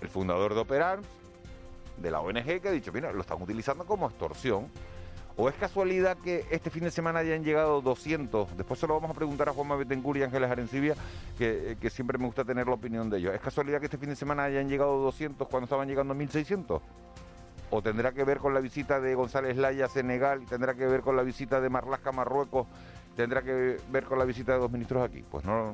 El 0.00 0.08
fundador 0.08 0.54
de 0.54 0.60
Operarms, 0.60 1.06
de 1.96 2.10
la 2.10 2.20
ONG, 2.20 2.60
que 2.60 2.68
ha 2.68 2.72
dicho, 2.72 2.92
mira, 2.92 3.12
lo 3.12 3.20
están 3.20 3.40
utilizando 3.40 3.84
como 3.84 4.06
extorsión. 4.06 4.68
¿O 5.38 5.50
es 5.50 5.54
casualidad 5.56 6.16
que 6.16 6.46
este 6.50 6.70
fin 6.70 6.84
de 6.84 6.90
semana 6.90 7.18
hayan 7.18 7.44
llegado 7.44 7.82
200? 7.82 8.56
Después 8.56 8.80
se 8.80 8.86
lo 8.86 8.94
vamos 8.94 9.10
a 9.10 9.14
preguntar 9.14 9.50
a 9.50 9.52
Juanma 9.52 9.76
Betancourt 9.76 10.18
y 10.18 10.22
Ángeles 10.22 10.50
Arencibia, 10.50 10.94
que, 11.36 11.72
eh, 11.72 11.76
que 11.78 11.90
siempre 11.90 12.16
me 12.16 12.24
gusta 12.24 12.42
tener 12.42 12.66
la 12.66 12.72
opinión 12.72 13.10
de 13.10 13.18
ellos. 13.18 13.34
¿Es 13.34 13.40
casualidad 13.42 13.80
que 13.80 13.84
este 13.84 13.98
fin 13.98 14.08
de 14.08 14.16
semana 14.16 14.44
hayan 14.44 14.66
llegado 14.66 14.98
200 14.98 15.46
cuando 15.48 15.64
estaban 15.64 15.88
llegando 15.88 16.14
1.600? 16.14 16.80
¿O 17.68 17.82
tendrá 17.82 18.12
que 18.12 18.24
ver 18.24 18.38
con 18.38 18.54
la 18.54 18.60
visita 18.60 19.00
de 19.00 19.14
González 19.14 19.56
Laya 19.56 19.86
a 19.86 19.88
Senegal 19.88 20.46
tendrá 20.46 20.74
que 20.74 20.86
ver 20.86 21.00
con 21.00 21.16
la 21.16 21.22
visita 21.22 21.60
de 21.60 21.68
Marlaska 21.68 22.10
a 22.10 22.12
Marruecos? 22.12 22.66
¿Tendrá 23.16 23.42
que 23.42 23.78
ver 23.90 24.04
con 24.04 24.18
la 24.18 24.24
visita 24.24 24.52
de 24.52 24.58
dos 24.58 24.70
ministros 24.70 25.02
aquí? 25.02 25.24
Pues 25.28 25.44
no, 25.44 25.72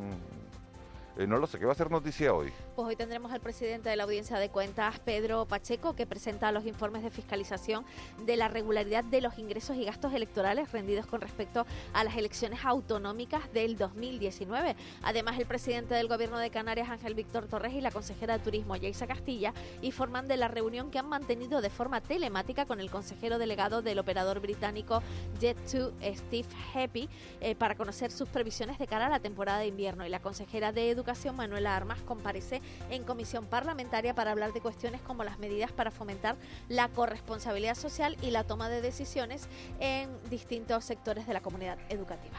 eh, 1.18 1.26
no 1.26 1.38
lo 1.38 1.46
sé. 1.46 1.58
¿Qué 1.58 1.66
va 1.66 1.72
a 1.72 1.76
ser 1.76 1.90
noticia 1.90 2.32
hoy? 2.32 2.52
Pues 2.74 2.88
hoy 2.88 2.96
tendremos 2.96 3.32
al 3.32 3.40
presidente 3.40 3.90
de 3.90 3.96
la 3.96 4.04
Audiencia 4.04 4.38
de 4.38 4.48
Cuentas, 4.48 4.98
Pedro 5.00 5.44
Pacheco, 5.46 5.94
que 5.94 6.06
presenta 6.06 6.50
los 6.52 6.64
informes 6.64 7.02
de 7.02 7.10
fiscalización 7.10 7.84
de 8.24 8.36
la 8.36 8.48
regularidad 8.48 9.04
de 9.04 9.20
los 9.20 9.38
ingresos 9.38 9.76
y 9.76 9.84
gastos 9.84 10.14
electorales 10.14 10.72
rendidos 10.72 11.06
con 11.06 11.20
respecto 11.20 11.66
a 11.92 12.04
las 12.04 12.16
elecciones 12.16 12.64
autonómicas 12.64 13.52
del 13.52 13.76
2019. 13.76 14.74
Además, 15.02 15.38
el 15.38 15.46
presidente 15.46 15.94
del 15.94 16.08
Gobierno 16.08 16.38
de 16.38 16.50
Canarias, 16.50 16.88
Ángel 16.88 17.14
Víctor 17.14 17.46
Torres, 17.46 17.74
y 17.74 17.80
la 17.80 17.90
consejera 17.90 18.38
de 18.38 18.44
Turismo, 18.44 18.76
Yeisa 18.76 19.06
Castilla, 19.06 19.52
informan 19.82 20.28
de 20.28 20.38
la 20.38 20.48
reunión 20.48 20.90
que 20.90 20.98
han 20.98 21.08
mantenido 21.08 21.60
de 21.60 21.68
forma 21.68 22.00
telemática 22.00 22.64
con 22.64 22.80
el 22.80 22.90
consejero 22.90 23.38
delegado 23.38 23.82
del 23.82 23.98
operador 23.98 24.40
británico 24.40 25.02
Jet2, 25.40 25.92
Steve 26.16 26.48
Happy, 26.74 27.08
eh, 27.40 27.54
para 27.54 27.74
conocer 27.74 28.10
sus 28.10 28.28
previsiones 28.28 28.78
de 28.78 28.86
cara 28.86 29.06
a 29.06 29.10
la 29.10 29.20
temporada 29.20 29.58
de 29.58 29.66
invierno. 29.66 30.06
Y 30.06 30.08
la 30.08 30.20
consejera 30.20 30.72
de 30.72 30.90
Educación, 31.02 31.34
Manuela 31.34 31.74
Armas, 31.74 32.00
comparece 32.02 32.62
en 32.88 33.02
comisión 33.02 33.46
parlamentaria 33.46 34.14
para 34.14 34.30
hablar 34.30 34.52
de 34.52 34.60
cuestiones 34.60 35.00
como 35.00 35.24
las 35.24 35.40
medidas 35.40 35.72
para 35.72 35.90
fomentar 35.90 36.36
la 36.68 36.86
corresponsabilidad 36.90 37.74
social 37.74 38.16
y 38.22 38.30
la 38.30 38.44
toma 38.44 38.68
de 38.68 38.80
decisiones 38.80 39.48
en 39.80 40.08
distintos 40.30 40.84
sectores 40.84 41.26
de 41.26 41.32
la 41.34 41.40
comunidad 41.40 41.76
educativa. 41.88 42.38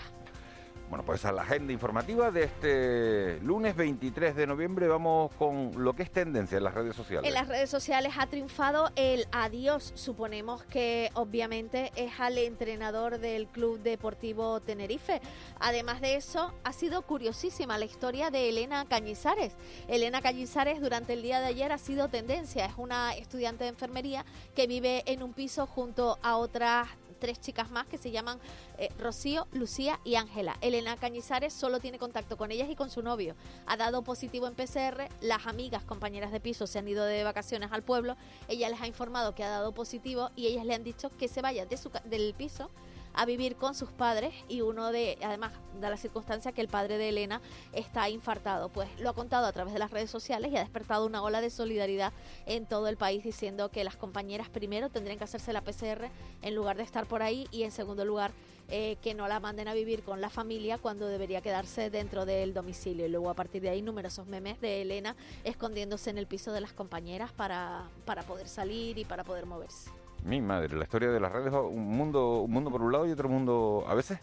Bueno, 0.89 1.05
pues 1.05 1.25
a 1.25 1.31
la 1.31 1.41
agenda 1.41 1.73
informativa 1.73 2.29
de 2.29 2.43
este 2.43 3.39
lunes 3.41 3.75
23 3.75 4.35
de 4.35 4.45
noviembre 4.45 4.87
vamos 4.87 5.33
con 5.39 5.71
lo 5.83 5.93
que 5.93 6.03
es 6.03 6.11
tendencia 6.11 6.57
en 6.57 6.63
las 6.63 6.75
redes 6.75 6.95
sociales. 6.95 7.27
En 7.27 7.33
las 7.33 7.47
redes 7.47 7.69
sociales 7.69 8.13
ha 8.17 8.27
triunfado 8.27 8.91
el 8.95 9.25
adiós. 9.31 9.91
Suponemos 9.95 10.63
que 10.65 11.09
obviamente 11.15 11.91
es 11.95 12.19
al 12.19 12.37
entrenador 12.37 13.17
del 13.17 13.47
Club 13.47 13.79
Deportivo 13.81 14.59
Tenerife. 14.59 15.19
Además 15.59 15.99
de 15.99 16.15
eso, 16.15 16.53
ha 16.63 16.73
sido 16.73 17.01
curiosísima 17.01 17.77
la 17.79 17.85
historia 17.85 18.29
de 18.29 18.49
Elena 18.49 18.85
Cañizares. 18.85 19.53
Elena 19.87 20.21
Cañizares 20.21 20.79
durante 20.79 21.13
el 21.13 21.23
día 21.23 21.39
de 21.39 21.47
ayer 21.47 21.71
ha 21.71 21.79
sido 21.79 22.07
tendencia. 22.07 22.65
Es 22.65 22.73
una 22.77 23.15
estudiante 23.15 23.63
de 23.63 23.71
enfermería 23.71 24.25
que 24.55 24.67
vive 24.67 25.03
en 25.07 25.23
un 25.23 25.33
piso 25.33 25.65
junto 25.65 26.19
a 26.21 26.35
otras 26.35 26.87
tres 27.23 27.39
chicas 27.39 27.71
más 27.71 27.87
que 27.87 27.97
se 27.97 28.11
llaman 28.11 28.37
eh, 28.77 28.89
Rocío, 28.99 29.47
Lucía 29.53 29.97
y 30.03 30.15
Ángela. 30.15 30.57
Elena 30.59 30.97
Cañizares 30.97 31.53
solo 31.53 31.79
tiene 31.79 31.97
contacto 31.97 32.35
con 32.35 32.51
ellas 32.51 32.69
y 32.69 32.75
con 32.75 32.89
su 32.89 33.01
novio. 33.01 33.33
Ha 33.65 33.77
dado 33.77 34.01
positivo 34.01 34.45
en 34.45 34.55
PCR. 34.55 35.07
Las 35.21 35.47
amigas, 35.47 35.85
compañeras 35.85 36.33
de 36.33 36.41
piso, 36.41 36.67
se 36.67 36.79
han 36.79 36.87
ido 36.89 37.05
de 37.05 37.23
vacaciones 37.23 37.71
al 37.71 37.81
pueblo. 37.81 38.17
Ella 38.49 38.67
les 38.67 38.81
ha 38.81 38.87
informado 38.87 39.35
que 39.35 39.45
ha 39.45 39.47
dado 39.47 39.71
positivo 39.71 40.31
y 40.35 40.47
ellas 40.47 40.65
le 40.65 40.73
han 40.73 40.83
dicho 40.83 41.11
que 41.17 41.29
se 41.29 41.41
vaya 41.41 41.65
de 41.65 41.77
su, 41.77 41.89
del 42.03 42.33
piso 42.33 42.69
a 43.13 43.25
vivir 43.25 43.55
con 43.55 43.75
sus 43.75 43.89
padres 43.91 44.33
y 44.47 44.61
uno 44.61 44.91
de, 44.91 45.17
además, 45.23 45.53
da 45.79 45.89
la 45.89 45.97
circunstancia 45.97 46.51
que 46.51 46.61
el 46.61 46.67
padre 46.67 46.97
de 46.97 47.09
Elena 47.09 47.41
está 47.71 48.09
infartado. 48.09 48.69
Pues 48.69 48.89
lo 48.99 49.09
ha 49.09 49.13
contado 49.13 49.45
a 49.45 49.51
través 49.51 49.73
de 49.73 49.79
las 49.79 49.91
redes 49.91 50.09
sociales 50.09 50.51
y 50.51 50.57
ha 50.57 50.61
despertado 50.61 51.05
una 51.05 51.21
ola 51.21 51.41
de 51.41 51.49
solidaridad 51.49 52.13
en 52.45 52.65
todo 52.65 52.87
el 52.87 52.97
país 52.97 53.23
diciendo 53.23 53.69
que 53.69 53.83
las 53.83 53.95
compañeras 53.95 54.49
primero 54.49 54.89
tendrían 54.89 55.17
que 55.17 55.23
hacerse 55.23 55.53
la 55.53 55.61
PCR 55.61 56.09
en 56.41 56.55
lugar 56.55 56.77
de 56.77 56.83
estar 56.83 57.05
por 57.05 57.23
ahí 57.23 57.47
y 57.51 57.63
en 57.63 57.71
segundo 57.71 58.05
lugar 58.05 58.31
eh, 58.69 58.97
que 59.01 59.13
no 59.13 59.27
la 59.27 59.39
manden 59.39 59.67
a 59.67 59.73
vivir 59.73 60.03
con 60.03 60.21
la 60.21 60.29
familia 60.29 60.77
cuando 60.77 61.07
debería 61.07 61.41
quedarse 61.41 61.89
dentro 61.89 62.25
del 62.25 62.53
domicilio. 62.53 63.05
Y 63.05 63.09
luego 63.09 63.29
a 63.29 63.33
partir 63.33 63.61
de 63.61 63.69
ahí 63.69 63.81
numerosos 63.81 64.25
memes 64.25 64.59
de 64.61 64.81
Elena 64.81 65.15
escondiéndose 65.43 66.09
en 66.09 66.17
el 66.17 66.27
piso 66.27 66.51
de 66.53 66.61
las 66.61 66.73
compañeras 66.73 67.31
para, 67.31 67.89
para 68.05 68.23
poder 68.23 68.47
salir 68.47 68.97
y 68.97 69.05
para 69.05 69.23
poder 69.23 69.45
moverse. 69.45 70.02
Mi 70.25 70.41
madre, 70.41 70.77
la 70.77 70.83
historia 70.83 71.11
de 71.11 71.19
las 71.19 71.31
redes, 71.31 71.53
un 71.53 71.85
mundo, 71.85 72.41
un 72.41 72.51
mundo 72.51 72.71
por 72.71 72.81
un 72.81 72.91
lado 72.91 73.05
y 73.05 73.11
otro 73.11 73.27
mundo 73.27 73.83
a 73.87 73.93
veces, 73.93 74.19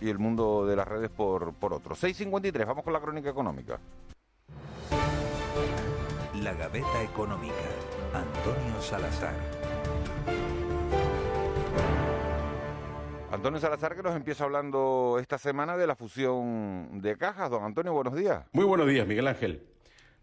y 0.00 0.08
el 0.08 0.18
mundo 0.18 0.66
de 0.66 0.76
las 0.76 0.88
redes 0.88 1.10
por, 1.10 1.52
por 1.54 1.74
otro. 1.74 1.94
6.53, 1.94 2.66
vamos 2.66 2.84
con 2.84 2.92
la 2.92 3.00
crónica 3.00 3.28
económica. 3.28 3.78
La 6.42 6.54
Gaveta 6.54 7.02
Económica. 7.02 7.54
Antonio 8.14 8.80
Salazar. 8.80 9.34
Antonio 13.30 13.60
Salazar 13.60 13.94
que 13.94 14.02
nos 14.02 14.16
empieza 14.16 14.44
hablando 14.44 15.18
esta 15.20 15.36
semana 15.36 15.76
de 15.76 15.86
la 15.86 15.96
fusión 15.96 17.00
de 17.02 17.16
cajas. 17.18 17.50
Don 17.50 17.64
Antonio, 17.64 17.92
buenos 17.92 18.14
días. 18.14 18.44
Muy 18.52 18.64
buenos 18.64 18.86
días, 18.86 19.06
Miguel 19.06 19.26
Ángel. 19.26 19.66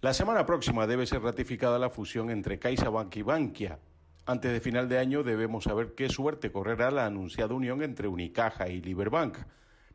La 0.01 0.13
semana 0.13 0.45
próxima 0.45 0.87
debe 0.87 1.05
ser 1.05 1.21
ratificada 1.21 1.77
la 1.77 1.89
fusión 1.89 2.29
entre 2.29 2.57
CaixaBank 2.57 3.15
y 3.17 3.21
Bankia. 3.21 3.79
Antes 4.25 4.53
de 4.53 4.61
final 4.61 4.87
de 4.87 4.99
año 4.99 5.21
debemos 5.21 5.65
saber 5.65 5.95
qué 5.95 6.07
suerte 6.07 6.51
correrá 6.51 6.91
la 6.91 7.05
anunciada 7.05 7.53
unión 7.53 7.83
entre 7.83 8.07
Unicaja 8.07 8.69
y 8.69 8.81
Liberbank, 8.81 9.37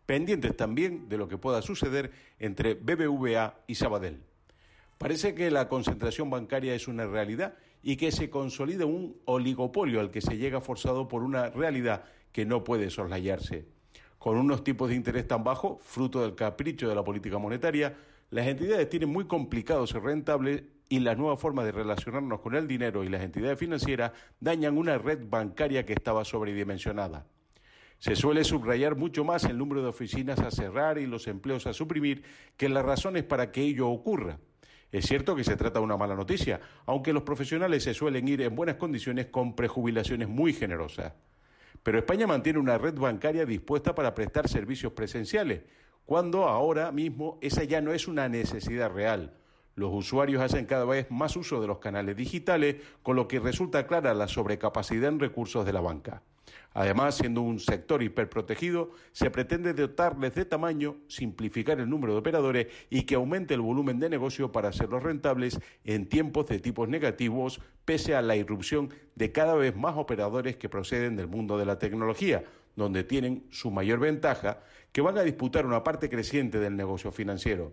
pendientes 0.04 0.54
también 0.54 1.08
de 1.08 1.16
lo 1.16 1.28
que 1.28 1.38
pueda 1.38 1.62
suceder 1.62 2.10
entre 2.38 2.74
BBVA 2.74 3.60
y 3.66 3.74
Sabadell. 3.74 4.20
Parece 4.98 5.34
que 5.34 5.50
la 5.50 5.68
concentración 5.68 6.28
bancaria 6.28 6.74
es 6.74 6.88
una 6.88 7.06
realidad 7.06 7.54
y 7.82 7.96
que 7.96 8.12
se 8.12 8.28
consolida 8.28 8.84
un 8.84 9.16
oligopolio 9.24 10.00
al 10.00 10.10
que 10.10 10.20
se 10.20 10.36
llega 10.36 10.60
forzado 10.60 11.08
por 11.08 11.22
una 11.22 11.48
realidad 11.48 12.04
que 12.30 12.44
no 12.44 12.64
puede 12.64 12.90
soslayarse. 12.90 13.66
Con 14.18 14.36
unos 14.36 14.62
tipos 14.62 14.90
de 14.90 14.96
interés 14.96 15.26
tan 15.26 15.42
bajos, 15.42 15.78
fruto 15.82 16.20
del 16.20 16.34
capricho 16.34 16.88
de 16.88 16.94
la 16.94 17.04
política 17.04 17.38
monetaria, 17.38 17.96
Las 18.30 18.46
entidades 18.46 18.90
tienen 18.90 19.08
muy 19.08 19.26
complicado 19.26 19.86
ser 19.86 20.02
rentables 20.02 20.62
y 20.88 21.00
las 21.00 21.18
nuevas 21.18 21.40
formas 21.40 21.64
de 21.64 21.72
relacionarnos 21.72 22.40
con 22.40 22.54
el 22.54 22.66
dinero 22.66 23.04
y 23.04 23.08
las 23.08 23.22
entidades 23.22 23.58
financieras 23.58 24.12
dañan 24.40 24.78
una 24.78 24.98
red 24.98 25.20
bancaria 25.28 25.84
que 25.84 25.92
estaba 25.92 26.24
sobredimensionada. 26.24 27.26
Se 27.98 28.14
suele 28.14 28.44
subrayar 28.44 28.96
mucho 28.96 29.24
más 29.24 29.44
el 29.44 29.58
número 29.58 29.82
de 29.82 29.88
oficinas 29.88 30.38
a 30.38 30.50
cerrar 30.50 30.98
y 30.98 31.06
los 31.06 31.26
empleos 31.26 31.66
a 31.66 31.72
suprimir 31.72 32.22
que 32.56 32.68
las 32.68 32.84
razones 32.84 33.24
para 33.24 33.50
que 33.50 33.62
ello 33.62 33.88
ocurra. 33.88 34.38
Es 34.90 35.06
cierto 35.06 35.36
que 35.36 35.44
se 35.44 35.56
trata 35.56 35.80
de 35.80 35.84
una 35.84 35.96
mala 35.96 36.14
noticia, 36.14 36.60
aunque 36.86 37.12
los 37.12 37.24
profesionales 37.24 37.82
se 37.82 37.92
suelen 37.92 38.26
ir 38.28 38.40
en 38.40 38.54
buenas 38.54 38.76
condiciones 38.76 39.26
con 39.26 39.54
prejubilaciones 39.54 40.28
muy 40.28 40.54
generosas. 40.54 41.12
Pero 41.82 41.98
España 41.98 42.26
mantiene 42.26 42.58
una 42.58 42.78
red 42.78 42.94
bancaria 42.94 43.44
dispuesta 43.44 43.94
para 43.94 44.14
prestar 44.14 44.48
servicios 44.48 44.92
presenciales, 44.92 45.62
cuando 46.06 46.48
ahora 46.48 46.90
mismo 46.90 47.38
esa 47.42 47.64
ya 47.64 47.82
no 47.82 47.92
es 47.92 48.08
una 48.08 48.28
necesidad 48.28 48.90
real. 48.90 49.34
Los 49.78 49.94
usuarios 49.94 50.42
hacen 50.42 50.66
cada 50.66 50.84
vez 50.84 51.08
más 51.08 51.36
uso 51.36 51.60
de 51.60 51.68
los 51.68 51.78
canales 51.78 52.16
digitales, 52.16 52.82
con 53.04 53.14
lo 53.14 53.28
que 53.28 53.38
resulta 53.38 53.86
clara 53.86 54.12
la 54.12 54.26
sobrecapacidad 54.26 55.08
en 55.08 55.20
recursos 55.20 55.64
de 55.64 55.72
la 55.72 55.80
banca. 55.80 56.20
Además, 56.74 57.14
siendo 57.14 57.42
un 57.42 57.60
sector 57.60 58.02
hiperprotegido, 58.02 58.90
se 59.12 59.30
pretende 59.30 59.74
dotarles 59.74 60.34
de 60.34 60.46
tamaño, 60.46 60.96
simplificar 61.06 61.78
el 61.78 61.88
número 61.88 62.12
de 62.12 62.18
operadores 62.18 62.66
y 62.90 63.02
que 63.02 63.14
aumente 63.14 63.54
el 63.54 63.60
volumen 63.60 64.00
de 64.00 64.10
negocio 64.10 64.50
para 64.50 64.70
hacerlos 64.70 65.04
rentables 65.04 65.60
en 65.84 66.08
tiempos 66.08 66.46
de 66.46 66.58
tipos 66.58 66.88
negativos, 66.88 67.60
pese 67.84 68.16
a 68.16 68.22
la 68.22 68.34
irrupción 68.34 68.92
de 69.14 69.30
cada 69.30 69.54
vez 69.54 69.76
más 69.76 69.96
operadores 69.96 70.56
que 70.56 70.68
proceden 70.68 71.14
del 71.14 71.28
mundo 71.28 71.56
de 71.56 71.66
la 71.66 71.78
tecnología, 71.78 72.42
donde 72.74 73.04
tienen 73.04 73.44
su 73.50 73.70
mayor 73.70 74.00
ventaja, 74.00 74.58
que 74.90 75.02
van 75.02 75.18
a 75.18 75.22
disputar 75.22 75.66
una 75.66 75.84
parte 75.84 76.08
creciente 76.08 76.58
del 76.58 76.74
negocio 76.74 77.12
financiero. 77.12 77.72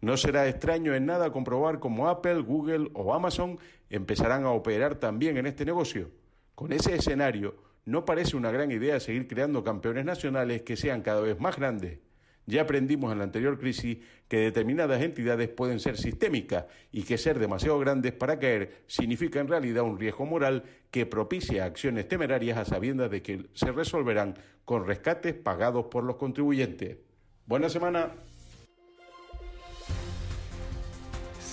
No 0.00 0.16
será 0.16 0.48
extraño 0.48 0.94
en 0.94 1.06
nada 1.06 1.32
comprobar 1.32 1.78
cómo 1.78 2.08
Apple, 2.08 2.40
Google 2.40 2.90
o 2.94 3.14
Amazon 3.14 3.58
empezarán 3.88 4.44
a 4.44 4.50
operar 4.50 4.96
también 4.96 5.36
en 5.36 5.46
este 5.46 5.64
negocio. 5.64 6.10
Con 6.54 6.72
ese 6.72 6.94
escenario, 6.94 7.56
no 7.84 8.04
parece 8.04 8.36
una 8.36 8.50
gran 8.50 8.70
idea 8.70 9.00
seguir 9.00 9.28
creando 9.28 9.64
campeones 9.64 10.04
nacionales 10.04 10.62
que 10.62 10.76
sean 10.76 11.02
cada 11.02 11.20
vez 11.20 11.38
más 11.40 11.56
grandes. 11.56 12.00
Ya 12.46 12.62
aprendimos 12.62 13.10
en 13.10 13.18
la 13.18 13.24
anterior 13.24 13.58
crisis 13.58 13.98
que 14.28 14.38
determinadas 14.38 15.02
entidades 15.02 15.48
pueden 15.48 15.80
ser 15.80 15.96
sistémicas 15.96 16.66
y 16.92 17.02
que 17.02 17.18
ser 17.18 17.40
demasiado 17.40 17.78
grandes 17.80 18.12
para 18.12 18.38
caer 18.38 18.84
significa 18.86 19.40
en 19.40 19.48
realidad 19.48 19.82
un 19.82 19.98
riesgo 19.98 20.26
moral 20.26 20.62
que 20.92 21.06
propicia 21.06 21.64
acciones 21.64 22.06
temerarias 22.06 22.56
a 22.56 22.64
sabiendas 22.64 23.10
de 23.10 23.22
que 23.22 23.46
se 23.54 23.72
resolverán 23.72 24.36
con 24.64 24.86
rescates 24.86 25.34
pagados 25.34 25.86
por 25.86 26.04
los 26.04 26.16
contribuyentes. 26.16 26.98
Buena 27.46 27.68
semana. 27.68 28.12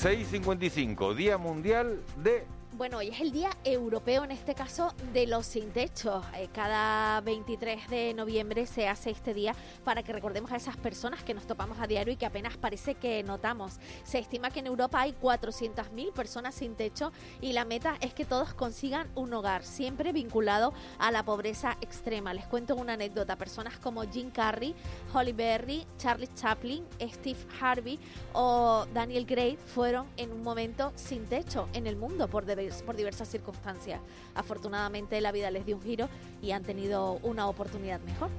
6.55, 0.04 1.16
Día 1.16 1.38
Mundial 1.38 2.02
de 2.18 2.44
Bueno, 2.76 2.98
hoy 2.98 3.10
es 3.10 3.22
el 3.22 3.32
Día 3.32 3.52
Europeo, 3.64 4.24
en 4.24 4.32
este 4.32 4.56
caso, 4.56 4.96
de 5.14 5.28
los 5.28 5.46
sin 5.46 5.70
techo. 5.70 6.24
Eh, 6.36 6.50
cada 6.52 7.22
23 7.22 7.88
de 7.88 8.16
noviembre 8.16 8.66
se 8.66 8.88
hace 8.88 9.12
este 9.12 9.36
día 9.36 9.54
para 9.84 10.02
que 10.02 10.12
recordemos 10.12 10.52
a 10.52 10.56
esas 10.56 10.76
personas 10.76 11.24
que 11.24 11.36
nos 11.36 11.46
topamos 11.46 11.78
a 11.80 11.86
diario 11.86 12.12
y 12.12 12.18
que 12.18 12.26
apenas 12.26 12.58
parece 12.58 12.96
que 12.96 13.22
notamos. 13.22 13.76
Se 14.04 14.18
estima 14.18 14.50
que 14.50 14.62
en 14.62 14.66
Europa 14.66 15.02
hay 15.02 15.14
400.000 15.22 16.14
personas 16.14 16.56
sin 16.56 16.74
techo 16.74 17.12
y 17.42 17.54
la 17.54 17.64
meta 17.64 17.96
es 18.02 18.16
que 18.16 18.26
todos 18.26 18.56
consigan 18.56 19.08
un 19.14 19.32
hogar, 19.36 19.64
siempre 19.64 20.12
vinculado 20.12 20.74
a 20.98 21.12
la 21.12 21.24
pobreza 21.24 21.78
extrema. 21.80 22.34
Les 22.34 22.48
cuento 22.48 22.76
una 22.76 22.94
anécdota. 22.94 23.36
Personas 23.36 23.78
como 23.78 24.02
Jim 24.02 24.32
Carrey, 24.32 24.74
Holly 25.14 25.34
Berry, 25.34 25.86
Charlie 26.00 26.30
Chaplin, 26.34 26.88
Steve 27.00 27.40
Harvey 27.62 28.00
o 28.34 28.88
Daniel 28.96 29.28
Gray 29.28 29.58
fueron 29.58 30.08
en 30.18 30.32
un 30.32 30.42
momento 30.42 30.92
sin 30.96 31.28
techo 31.28 31.70
en 31.74 31.86
el 31.86 31.98
mundo 31.98 32.28
por 32.28 32.46
deber 32.46 32.63
por 32.86 32.96
diversas 32.96 33.28
circunstancias. 33.28 34.00
Afortunadamente 34.36 35.20
la 35.22 35.32
vida 35.32 35.52
les 35.52 35.66
dio 35.66 35.76
un 35.76 35.82
giro 35.82 36.10
y 36.42 36.52
han 36.52 36.64
tenido 36.64 37.20
una 37.24 37.48
oportunidad 37.48 38.00
mejor. 38.02 38.30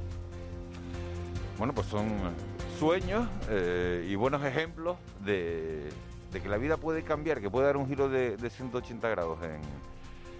Bueno, 1.58 1.72
pues 1.72 1.86
son 1.86 2.08
sueños 2.78 3.28
eh, 3.48 4.06
y 4.08 4.14
buenos 4.16 4.44
ejemplos 4.44 4.96
de, 5.24 5.88
de 6.32 6.40
que 6.40 6.48
la 6.48 6.56
vida 6.56 6.76
puede 6.76 7.04
cambiar, 7.04 7.40
que 7.40 7.48
puede 7.48 7.66
dar 7.66 7.76
un 7.76 7.86
giro 7.86 8.08
de, 8.08 8.36
de 8.36 8.50
180 8.50 9.08
grados 9.08 9.38
en, 9.42 9.60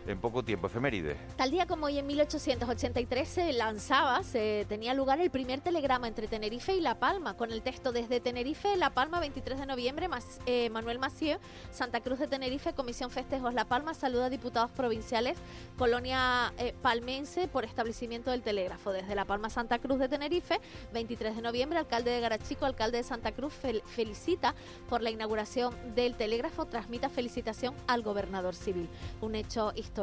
en 0.06 0.20
poco 0.20 0.44
tiempo. 0.44 0.66
Efeméride. 0.66 1.16
Tal 1.36 1.50
día 1.50 1.66
como 1.66 1.86
hoy 1.86 1.98
en 1.98 2.06
1883 2.06 3.28
se 3.28 3.52
lanzaba, 3.52 4.22
se 4.22 4.66
tenía 4.68 4.94
lugar 4.94 5.20
el 5.20 5.30
primer 5.30 5.60
telegrama 5.60 6.08
entre 6.08 6.28
Tenerife 6.28 6.74
y 6.74 6.80
La 6.80 6.98
Palma, 6.98 7.36
con 7.36 7.50
el 7.52 7.62
texto 7.62 7.92
desde 7.92 8.20
Tenerife, 8.20 8.76
La 8.76 8.90
Palma, 8.90 9.20
23 9.20 9.58
de 9.60 9.66
noviembre, 9.66 10.08
eh, 10.46 10.68
Manuel 10.70 10.98
Macieu, 10.98 11.38
Santa 11.70 12.00
Cruz 12.00 12.18
de 12.18 12.26
Tenerife, 12.26 12.72
Comisión 12.74 13.10
Festejos 13.10 13.54
La 13.54 13.64
Palma, 13.64 13.94
saluda 13.94 14.26
a 14.26 14.30
diputados 14.30 14.70
provinciales, 14.72 15.38
colonia 15.78 16.52
eh, 16.58 16.74
palmense 16.82 17.48
por 17.48 17.64
establecimiento 17.64 18.30
del 18.30 18.42
telégrafo. 18.42 18.92
Desde 18.92 19.14
La 19.14 19.24
Palma, 19.24 19.48
Santa 19.50 19.78
Cruz 19.78 19.98
de 19.98 20.08
Tenerife, 20.08 20.60
23 20.92 21.36
de 21.36 21.42
noviembre, 21.42 21.78
alcalde 21.78 22.10
de 22.10 22.20
Garachico, 22.20 22.66
alcalde 22.66 22.98
de 22.98 23.04
Santa 23.04 23.32
Cruz, 23.32 23.52
fel- 23.62 23.82
felicita 23.84 24.54
por 24.88 25.02
la 25.02 25.10
inauguración 25.10 25.74
del 25.94 26.14
telégrafo, 26.14 26.66
transmita 26.66 27.08
felicitación 27.08 27.74
al 27.86 28.02
gobernador 28.02 28.54
civil. 28.54 28.88
Un 29.20 29.34
hecho 29.34 29.72
histórico. 29.74 29.93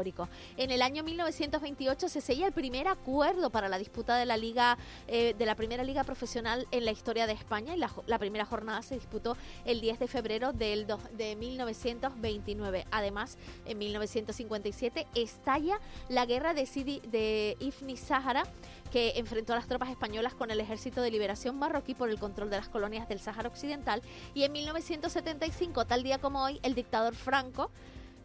En 0.58 0.72
el 0.72 0.82
año 0.82 1.04
1928 1.04 2.10
se 2.10 2.22
sella 2.22 2.48
el 2.48 2.54
primer 2.54 2.88
acuerdo 2.88 3.50
para 3.50 3.68
la 3.70 3.78
disputa 3.78 4.18
de 4.18 4.26
la 4.26 4.38
liga 4.38 4.78
eh, 5.08 5.36
de 5.38 5.46
la 5.46 5.56
primera 5.56 5.84
liga 5.84 6.04
profesional 6.04 6.68
en 6.72 6.86
la 6.86 6.92
historia 6.92 7.28
de 7.28 7.34
España 7.34 7.76
y 7.76 7.78
la, 7.78 8.18
primera 8.20 8.46
jornada 8.46 8.82
se 8.82 8.96
disputó 8.96 9.36
el 9.66 9.82
10 9.82 10.00
de 10.00 10.08
febrero 10.08 10.54
del 10.54 10.88
do- 10.88 11.00
de 11.14 11.36
1929. 11.36 12.86
Además, 12.92 13.38
en 13.66 13.78
1957 13.78 15.08
estalla 15.16 15.80
la 16.10 16.26
guerra 16.26 16.54
de 16.54 16.66
Sidi 16.66 17.02
de 17.02 17.58
Ifni 17.60 17.98
Sahara 17.98 18.44
que 18.92 19.14
enfrentó 19.16 19.54
a 19.54 19.56
las 19.56 19.68
tropas 19.68 19.90
españolas 19.90 20.34
con 20.34 20.52
el 20.52 20.60
Ejército 20.60 21.02
de 21.02 21.12
Liberación 21.12 21.58
Marroquí 21.58 21.94
por 21.96 22.10
el 22.10 22.20
control 22.20 22.50
de 22.50 22.58
las 22.58 22.68
colonias 22.70 23.08
del 23.08 23.20
Sáhara 23.22 23.48
Occidental 23.48 24.02
y 24.34 24.44
en 24.44 24.52
1975, 24.52 25.86
tal 25.86 26.04
día 26.04 26.18
como 26.20 26.44
hoy, 26.44 26.60
el 26.64 26.76
dictador 26.76 27.16
Franco 27.16 27.72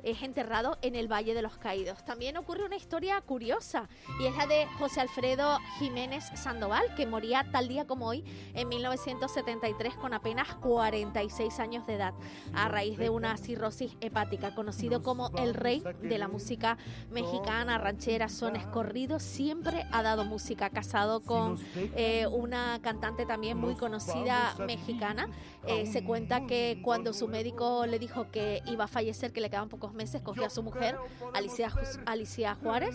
es 0.06 0.22
enterrado 0.22 0.78
en 0.82 0.94
el 0.94 1.10
Valle 1.10 1.34
de 1.34 1.42
los 1.42 1.58
Caídos. 1.58 2.04
También 2.04 2.36
ocurre 2.36 2.64
una 2.64 2.76
historia 2.76 3.20
curiosa 3.20 3.88
y 4.20 4.26
es 4.26 4.36
la 4.36 4.46
de 4.46 4.66
José 4.78 5.00
Alfredo 5.00 5.58
Jiménez 5.78 6.24
Sandoval, 6.34 6.94
que 6.94 7.06
moría 7.06 7.44
tal 7.50 7.66
día 7.66 7.88
como 7.88 8.06
hoy 8.06 8.24
en 8.54 8.68
1973 8.68 9.96
con 9.96 10.14
apenas 10.14 10.54
46 10.56 11.58
años 11.58 11.86
de 11.88 11.94
edad 11.94 12.14
a 12.54 12.68
raíz 12.68 12.98
de 12.98 13.10
una 13.10 13.36
cirrosis 13.36 13.96
hepática, 14.00 14.54
conocido 14.54 15.02
como 15.02 15.30
el 15.38 15.54
rey 15.54 15.82
de 16.02 16.18
la 16.18 16.28
música 16.28 16.78
mexicana, 17.10 17.76
ranchera, 17.78 18.28
sones, 18.28 18.64
corridos, 18.68 19.24
siempre 19.24 19.86
ha 19.90 20.04
dado 20.04 20.24
música, 20.24 20.70
casado 20.70 21.20
con 21.20 21.58
eh, 21.74 22.28
una 22.30 22.78
cantante 22.80 23.26
también 23.26 23.58
muy 23.58 23.74
conocida 23.74 24.54
mexicana. 24.66 25.28
Eh, 25.66 25.86
se 25.86 26.04
cuenta 26.04 26.46
que 26.46 26.80
cuando 26.84 27.12
su 27.12 27.26
médico 27.26 27.86
le 27.86 27.98
dijo 27.98 28.30
que 28.30 28.62
iba 28.66 28.84
a 28.84 28.88
fallecer, 28.88 29.32
que 29.32 29.40
le 29.40 29.50
quedaban 29.50 29.68
pocos 29.68 29.95
meses, 29.96 30.22
cogió 30.22 30.46
a 30.46 30.50
su 30.50 30.62
mujer, 30.62 30.96
Alicia, 31.34 31.72
Alicia 32.04 32.54
Juárez, 32.54 32.94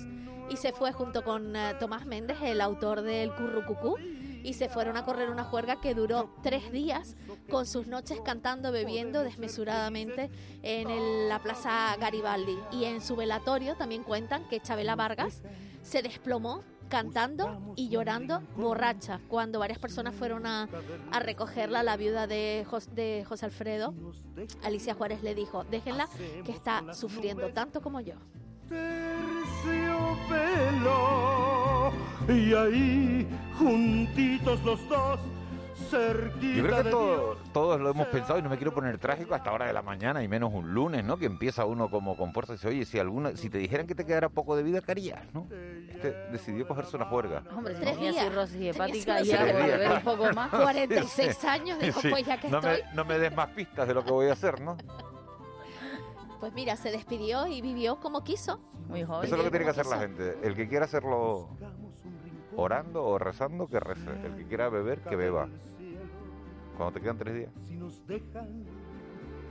y 0.50 0.58
se 0.58 0.72
fue 0.72 0.92
junto 0.94 1.24
con 1.24 1.56
eh, 1.56 1.74
Tomás 1.80 2.06
Méndez, 2.06 2.38
el 2.42 2.62
autor 2.62 3.02
del 3.02 3.34
Currucucú, 3.36 3.98
y 4.44 4.54
se 4.54 4.70
fueron 4.70 4.98
a 4.98 5.06
correr 5.06 5.30
una 5.30 5.44
juerga 5.44 5.80
que 5.82 5.94
duró 5.94 6.34
tres 6.42 6.72
días, 6.72 7.16
con 7.50 7.66
sus 7.68 7.88
noches 7.88 8.20
cantando, 8.26 8.72
bebiendo 8.72 9.24
desmesuradamente 9.24 10.32
en 10.64 10.90
el- 10.90 11.30
la 11.30 11.40
Plaza 11.40 11.96
Garibaldi. 12.00 12.58
Y 12.72 12.86
en 12.86 13.02
su 13.02 13.16
velatorio 13.16 13.76
también 13.76 14.04
cuentan 14.04 14.48
que 14.50 14.60
Chabela 14.60 14.96
Vargas 14.96 15.42
se 15.84 16.02
desplomó 16.02 16.64
cantando 16.92 17.74
y 17.76 17.90
llorando 17.90 18.42
borracha 18.58 19.20
cuando 19.28 19.58
varias 19.60 19.80
personas 19.80 20.14
fueron 20.14 20.46
a, 20.46 20.68
a 21.12 21.20
recogerla 21.20 21.82
la 21.84 21.98
viuda 21.98 22.28
de, 22.28 22.66
Jos- 22.70 22.94
de 22.94 23.26
José 23.28 23.46
Alfredo. 23.46 23.94
Alicia 24.64 24.94
Juárez 24.94 25.24
le 25.24 25.34
dijo 25.34 25.64
déjenla 25.64 26.08
que 26.46 26.52
está 26.52 26.94
sufriendo 26.94 27.48
tanto 27.54 27.82
como 27.82 28.00
yo 28.02 28.16
y 32.30 32.54
ahí 32.54 33.28
juntitos 33.58 34.64
los 34.64 34.88
dos 34.88 35.20
cerquita 35.92 36.56
Yo 36.58 36.64
creo 36.64 36.78
que 36.78 36.84
de 36.84 36.90
todo- 36.90 37.38
todos 37.54 37.80
lo 37.82 37.90
hemos 37.92 38.08
pensado 38.08 38.40
y 38.40 38.42
no 38.42 38.50
me 38.50 38.58
quiero 38.58 38.74
poner 38.74 38.98
trágico 38.98 39.36
hasta 39.36 39.52
hora 39.52 39.66
de 39.68 39.74
la 39.74 39.82
mañana 39.82 40.24
y 40.24 40.28
menos 40.28 40.52
un 40.54 40.74
lunes, 40.74 41.04
¿no? 41.04 41.18
Que 41.18 41.26
empieza 41.26 41.66
uno 41.66 41.90
como 41.90 42.16
con 42.18 42.34
fuerza 42.34 42.54
y 42.54 42.56
dice, 42.56 42.68
oye, 42.70 42.86
si 42.86 42.98
alguna, 43.00 43.36
si 43.36 43.50
te 43.50 43.58
dijeran 43.60 43.86
que 43.88 43.94
te 43.96 44.06
quedara 44.06 44.30
poco 44.30 44.56
de 44.56 44.64
vida, 44.64 44.82
¿qué 44.82 44.92
harías, 44.92 45.22
no? 45.34 45.48
Este 45.90 46.12
decidió 46.32 46.68
cogerse 46.68 46.96
una 46.96 47.06
juerga. 47.06 47.44
Hombre, 47.56 47.76
si 47.76 47.82
Tres 47.82 47.94
tenía 47.96 48.12
días. 48.12 48.24
cirrosis 48.24 48.76
hepática 48.76 49.22
y 49.22 49.32
algo, 49.32 49.46
hepática. 49.50 49.78
beber 49.78 49.92
un 49.92 50.02
poco 50.04 50.34
más. 50.34 50.50
46 50.52 51.46
años 51.46 51.80
dijo 51.80 52.02
Sí, 52.02 52.10
pues 52.10 52.26
ya 52.26 52.40
que 52.40 52.50
no, 52.50 52.58
estoy 52.60 52.82
me, 52.90 52.94
no 52.96 53.06
me 53.06 53.20
des 53.20 53.36
más 53.36 53.50
pistas 53.50 53.88
de 53.88 53.94
lo 53.94 54.04
que 54.04 54.12
voy 54.12 54.28
a 54.30 54.34
hacer, 54.34 54.60
¿no? 54.62 54.78
pues 56.40 56.54
mira 56.54 56.76
se 56.76 56.90
despidió 56.90 57.46
y 57.46 57.62
vivió 57.62 58.00
como 58.00 58.24
quiso 58.24 58.60
Muy 58.88 59.04
joven. 59.04 59.26
Eso 59.26 59.36
es 59.36 59.38
lo 59.38 59.44
que 59.44 59.52
tiene 59.52 59.66
que 59.66 59.72
hacer 59.72 59.86
la 59.86 60.00
gente. 60.00 60.40
El 60.42 60.56
que 60.56 60.68
quiera 60.68 60.86
hacerlo 60.86 61.50
orando 62.56 63.04
o 63.06 63.20
rezando, 63.20 63.68
que 63.68 63.80
rece. 63.80 64.10
El 64.26 64.36
que 64.36 64.48
quiera 64.48 64.68
beber, 64.70 65.02
que 65.02 65.16
beba. 65.16 65.48
Cuando 66.82 66.94
te 67.00 67.02
quedan 67.04 67.18
tres 67.20 67.36
días. 67.36 67.52
Si 67.68 67.76
nos 67.76 68.08
dejan, 68.08 68.66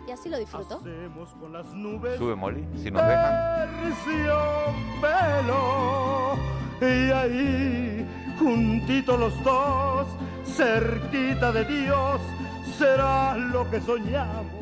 Y 0.08 0.10
así 0.10 0.28
lo 0.28 0.36
disfruto. 0.38 0.78
hacemos 0.78 1.32
con 1.34 1.52
las 1.52 1.72
nubes. 1.72 2.18
Sube 2.18 2.34
Molly, 2.34 2.66
si 2.76 2.90
nos 2.90 3.02
dejan. 3.06 3.70
terciopelo. 5.00 6.36
Y 6.80 7.10
ahí, 7.12 8.06
juntitos 8.38 9.20
los 9.20 9.44
dos, 9.44 10.08
cerquita 10.44 11.52
de 11.52 11.64
Dios, 11.66 12.20
será 12.76 13.36
lo 13.36 13.70
que 13.70 13.80
soñamos. 13.80 14.59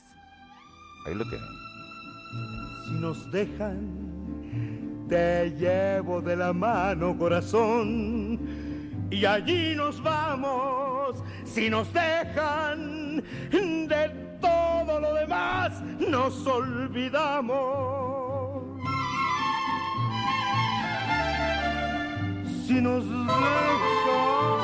Ahí 1.07 1.14
lo 1.14 1.24
tienen. 1.24 1.48
Si 2.87 2.92
nos 3.00 3.30
dejan, 3.33 5.07
te 5.09 5.50
llevo 5.52 6.20
de 6.20 6.37
la 6.37 6.52
mano, 6.52 7.16
corazón. 7.16 8.38
Y 9.11 9.24
allí 9.24 9.74
nos 9.76 10.02
vamos. 10.02 11.22
Si 11.44 11.70
nos 11.70 11.90
dejan, 11.92 13.22
de 13.50 14.23
lo 15.00 15.14
demás 15.14 15.72
nos 15.98 16.46
olvidamos. 16.46 17.54
Si 22.66 22.80
nos 22.80 23.04
dejan. 23.04 24.63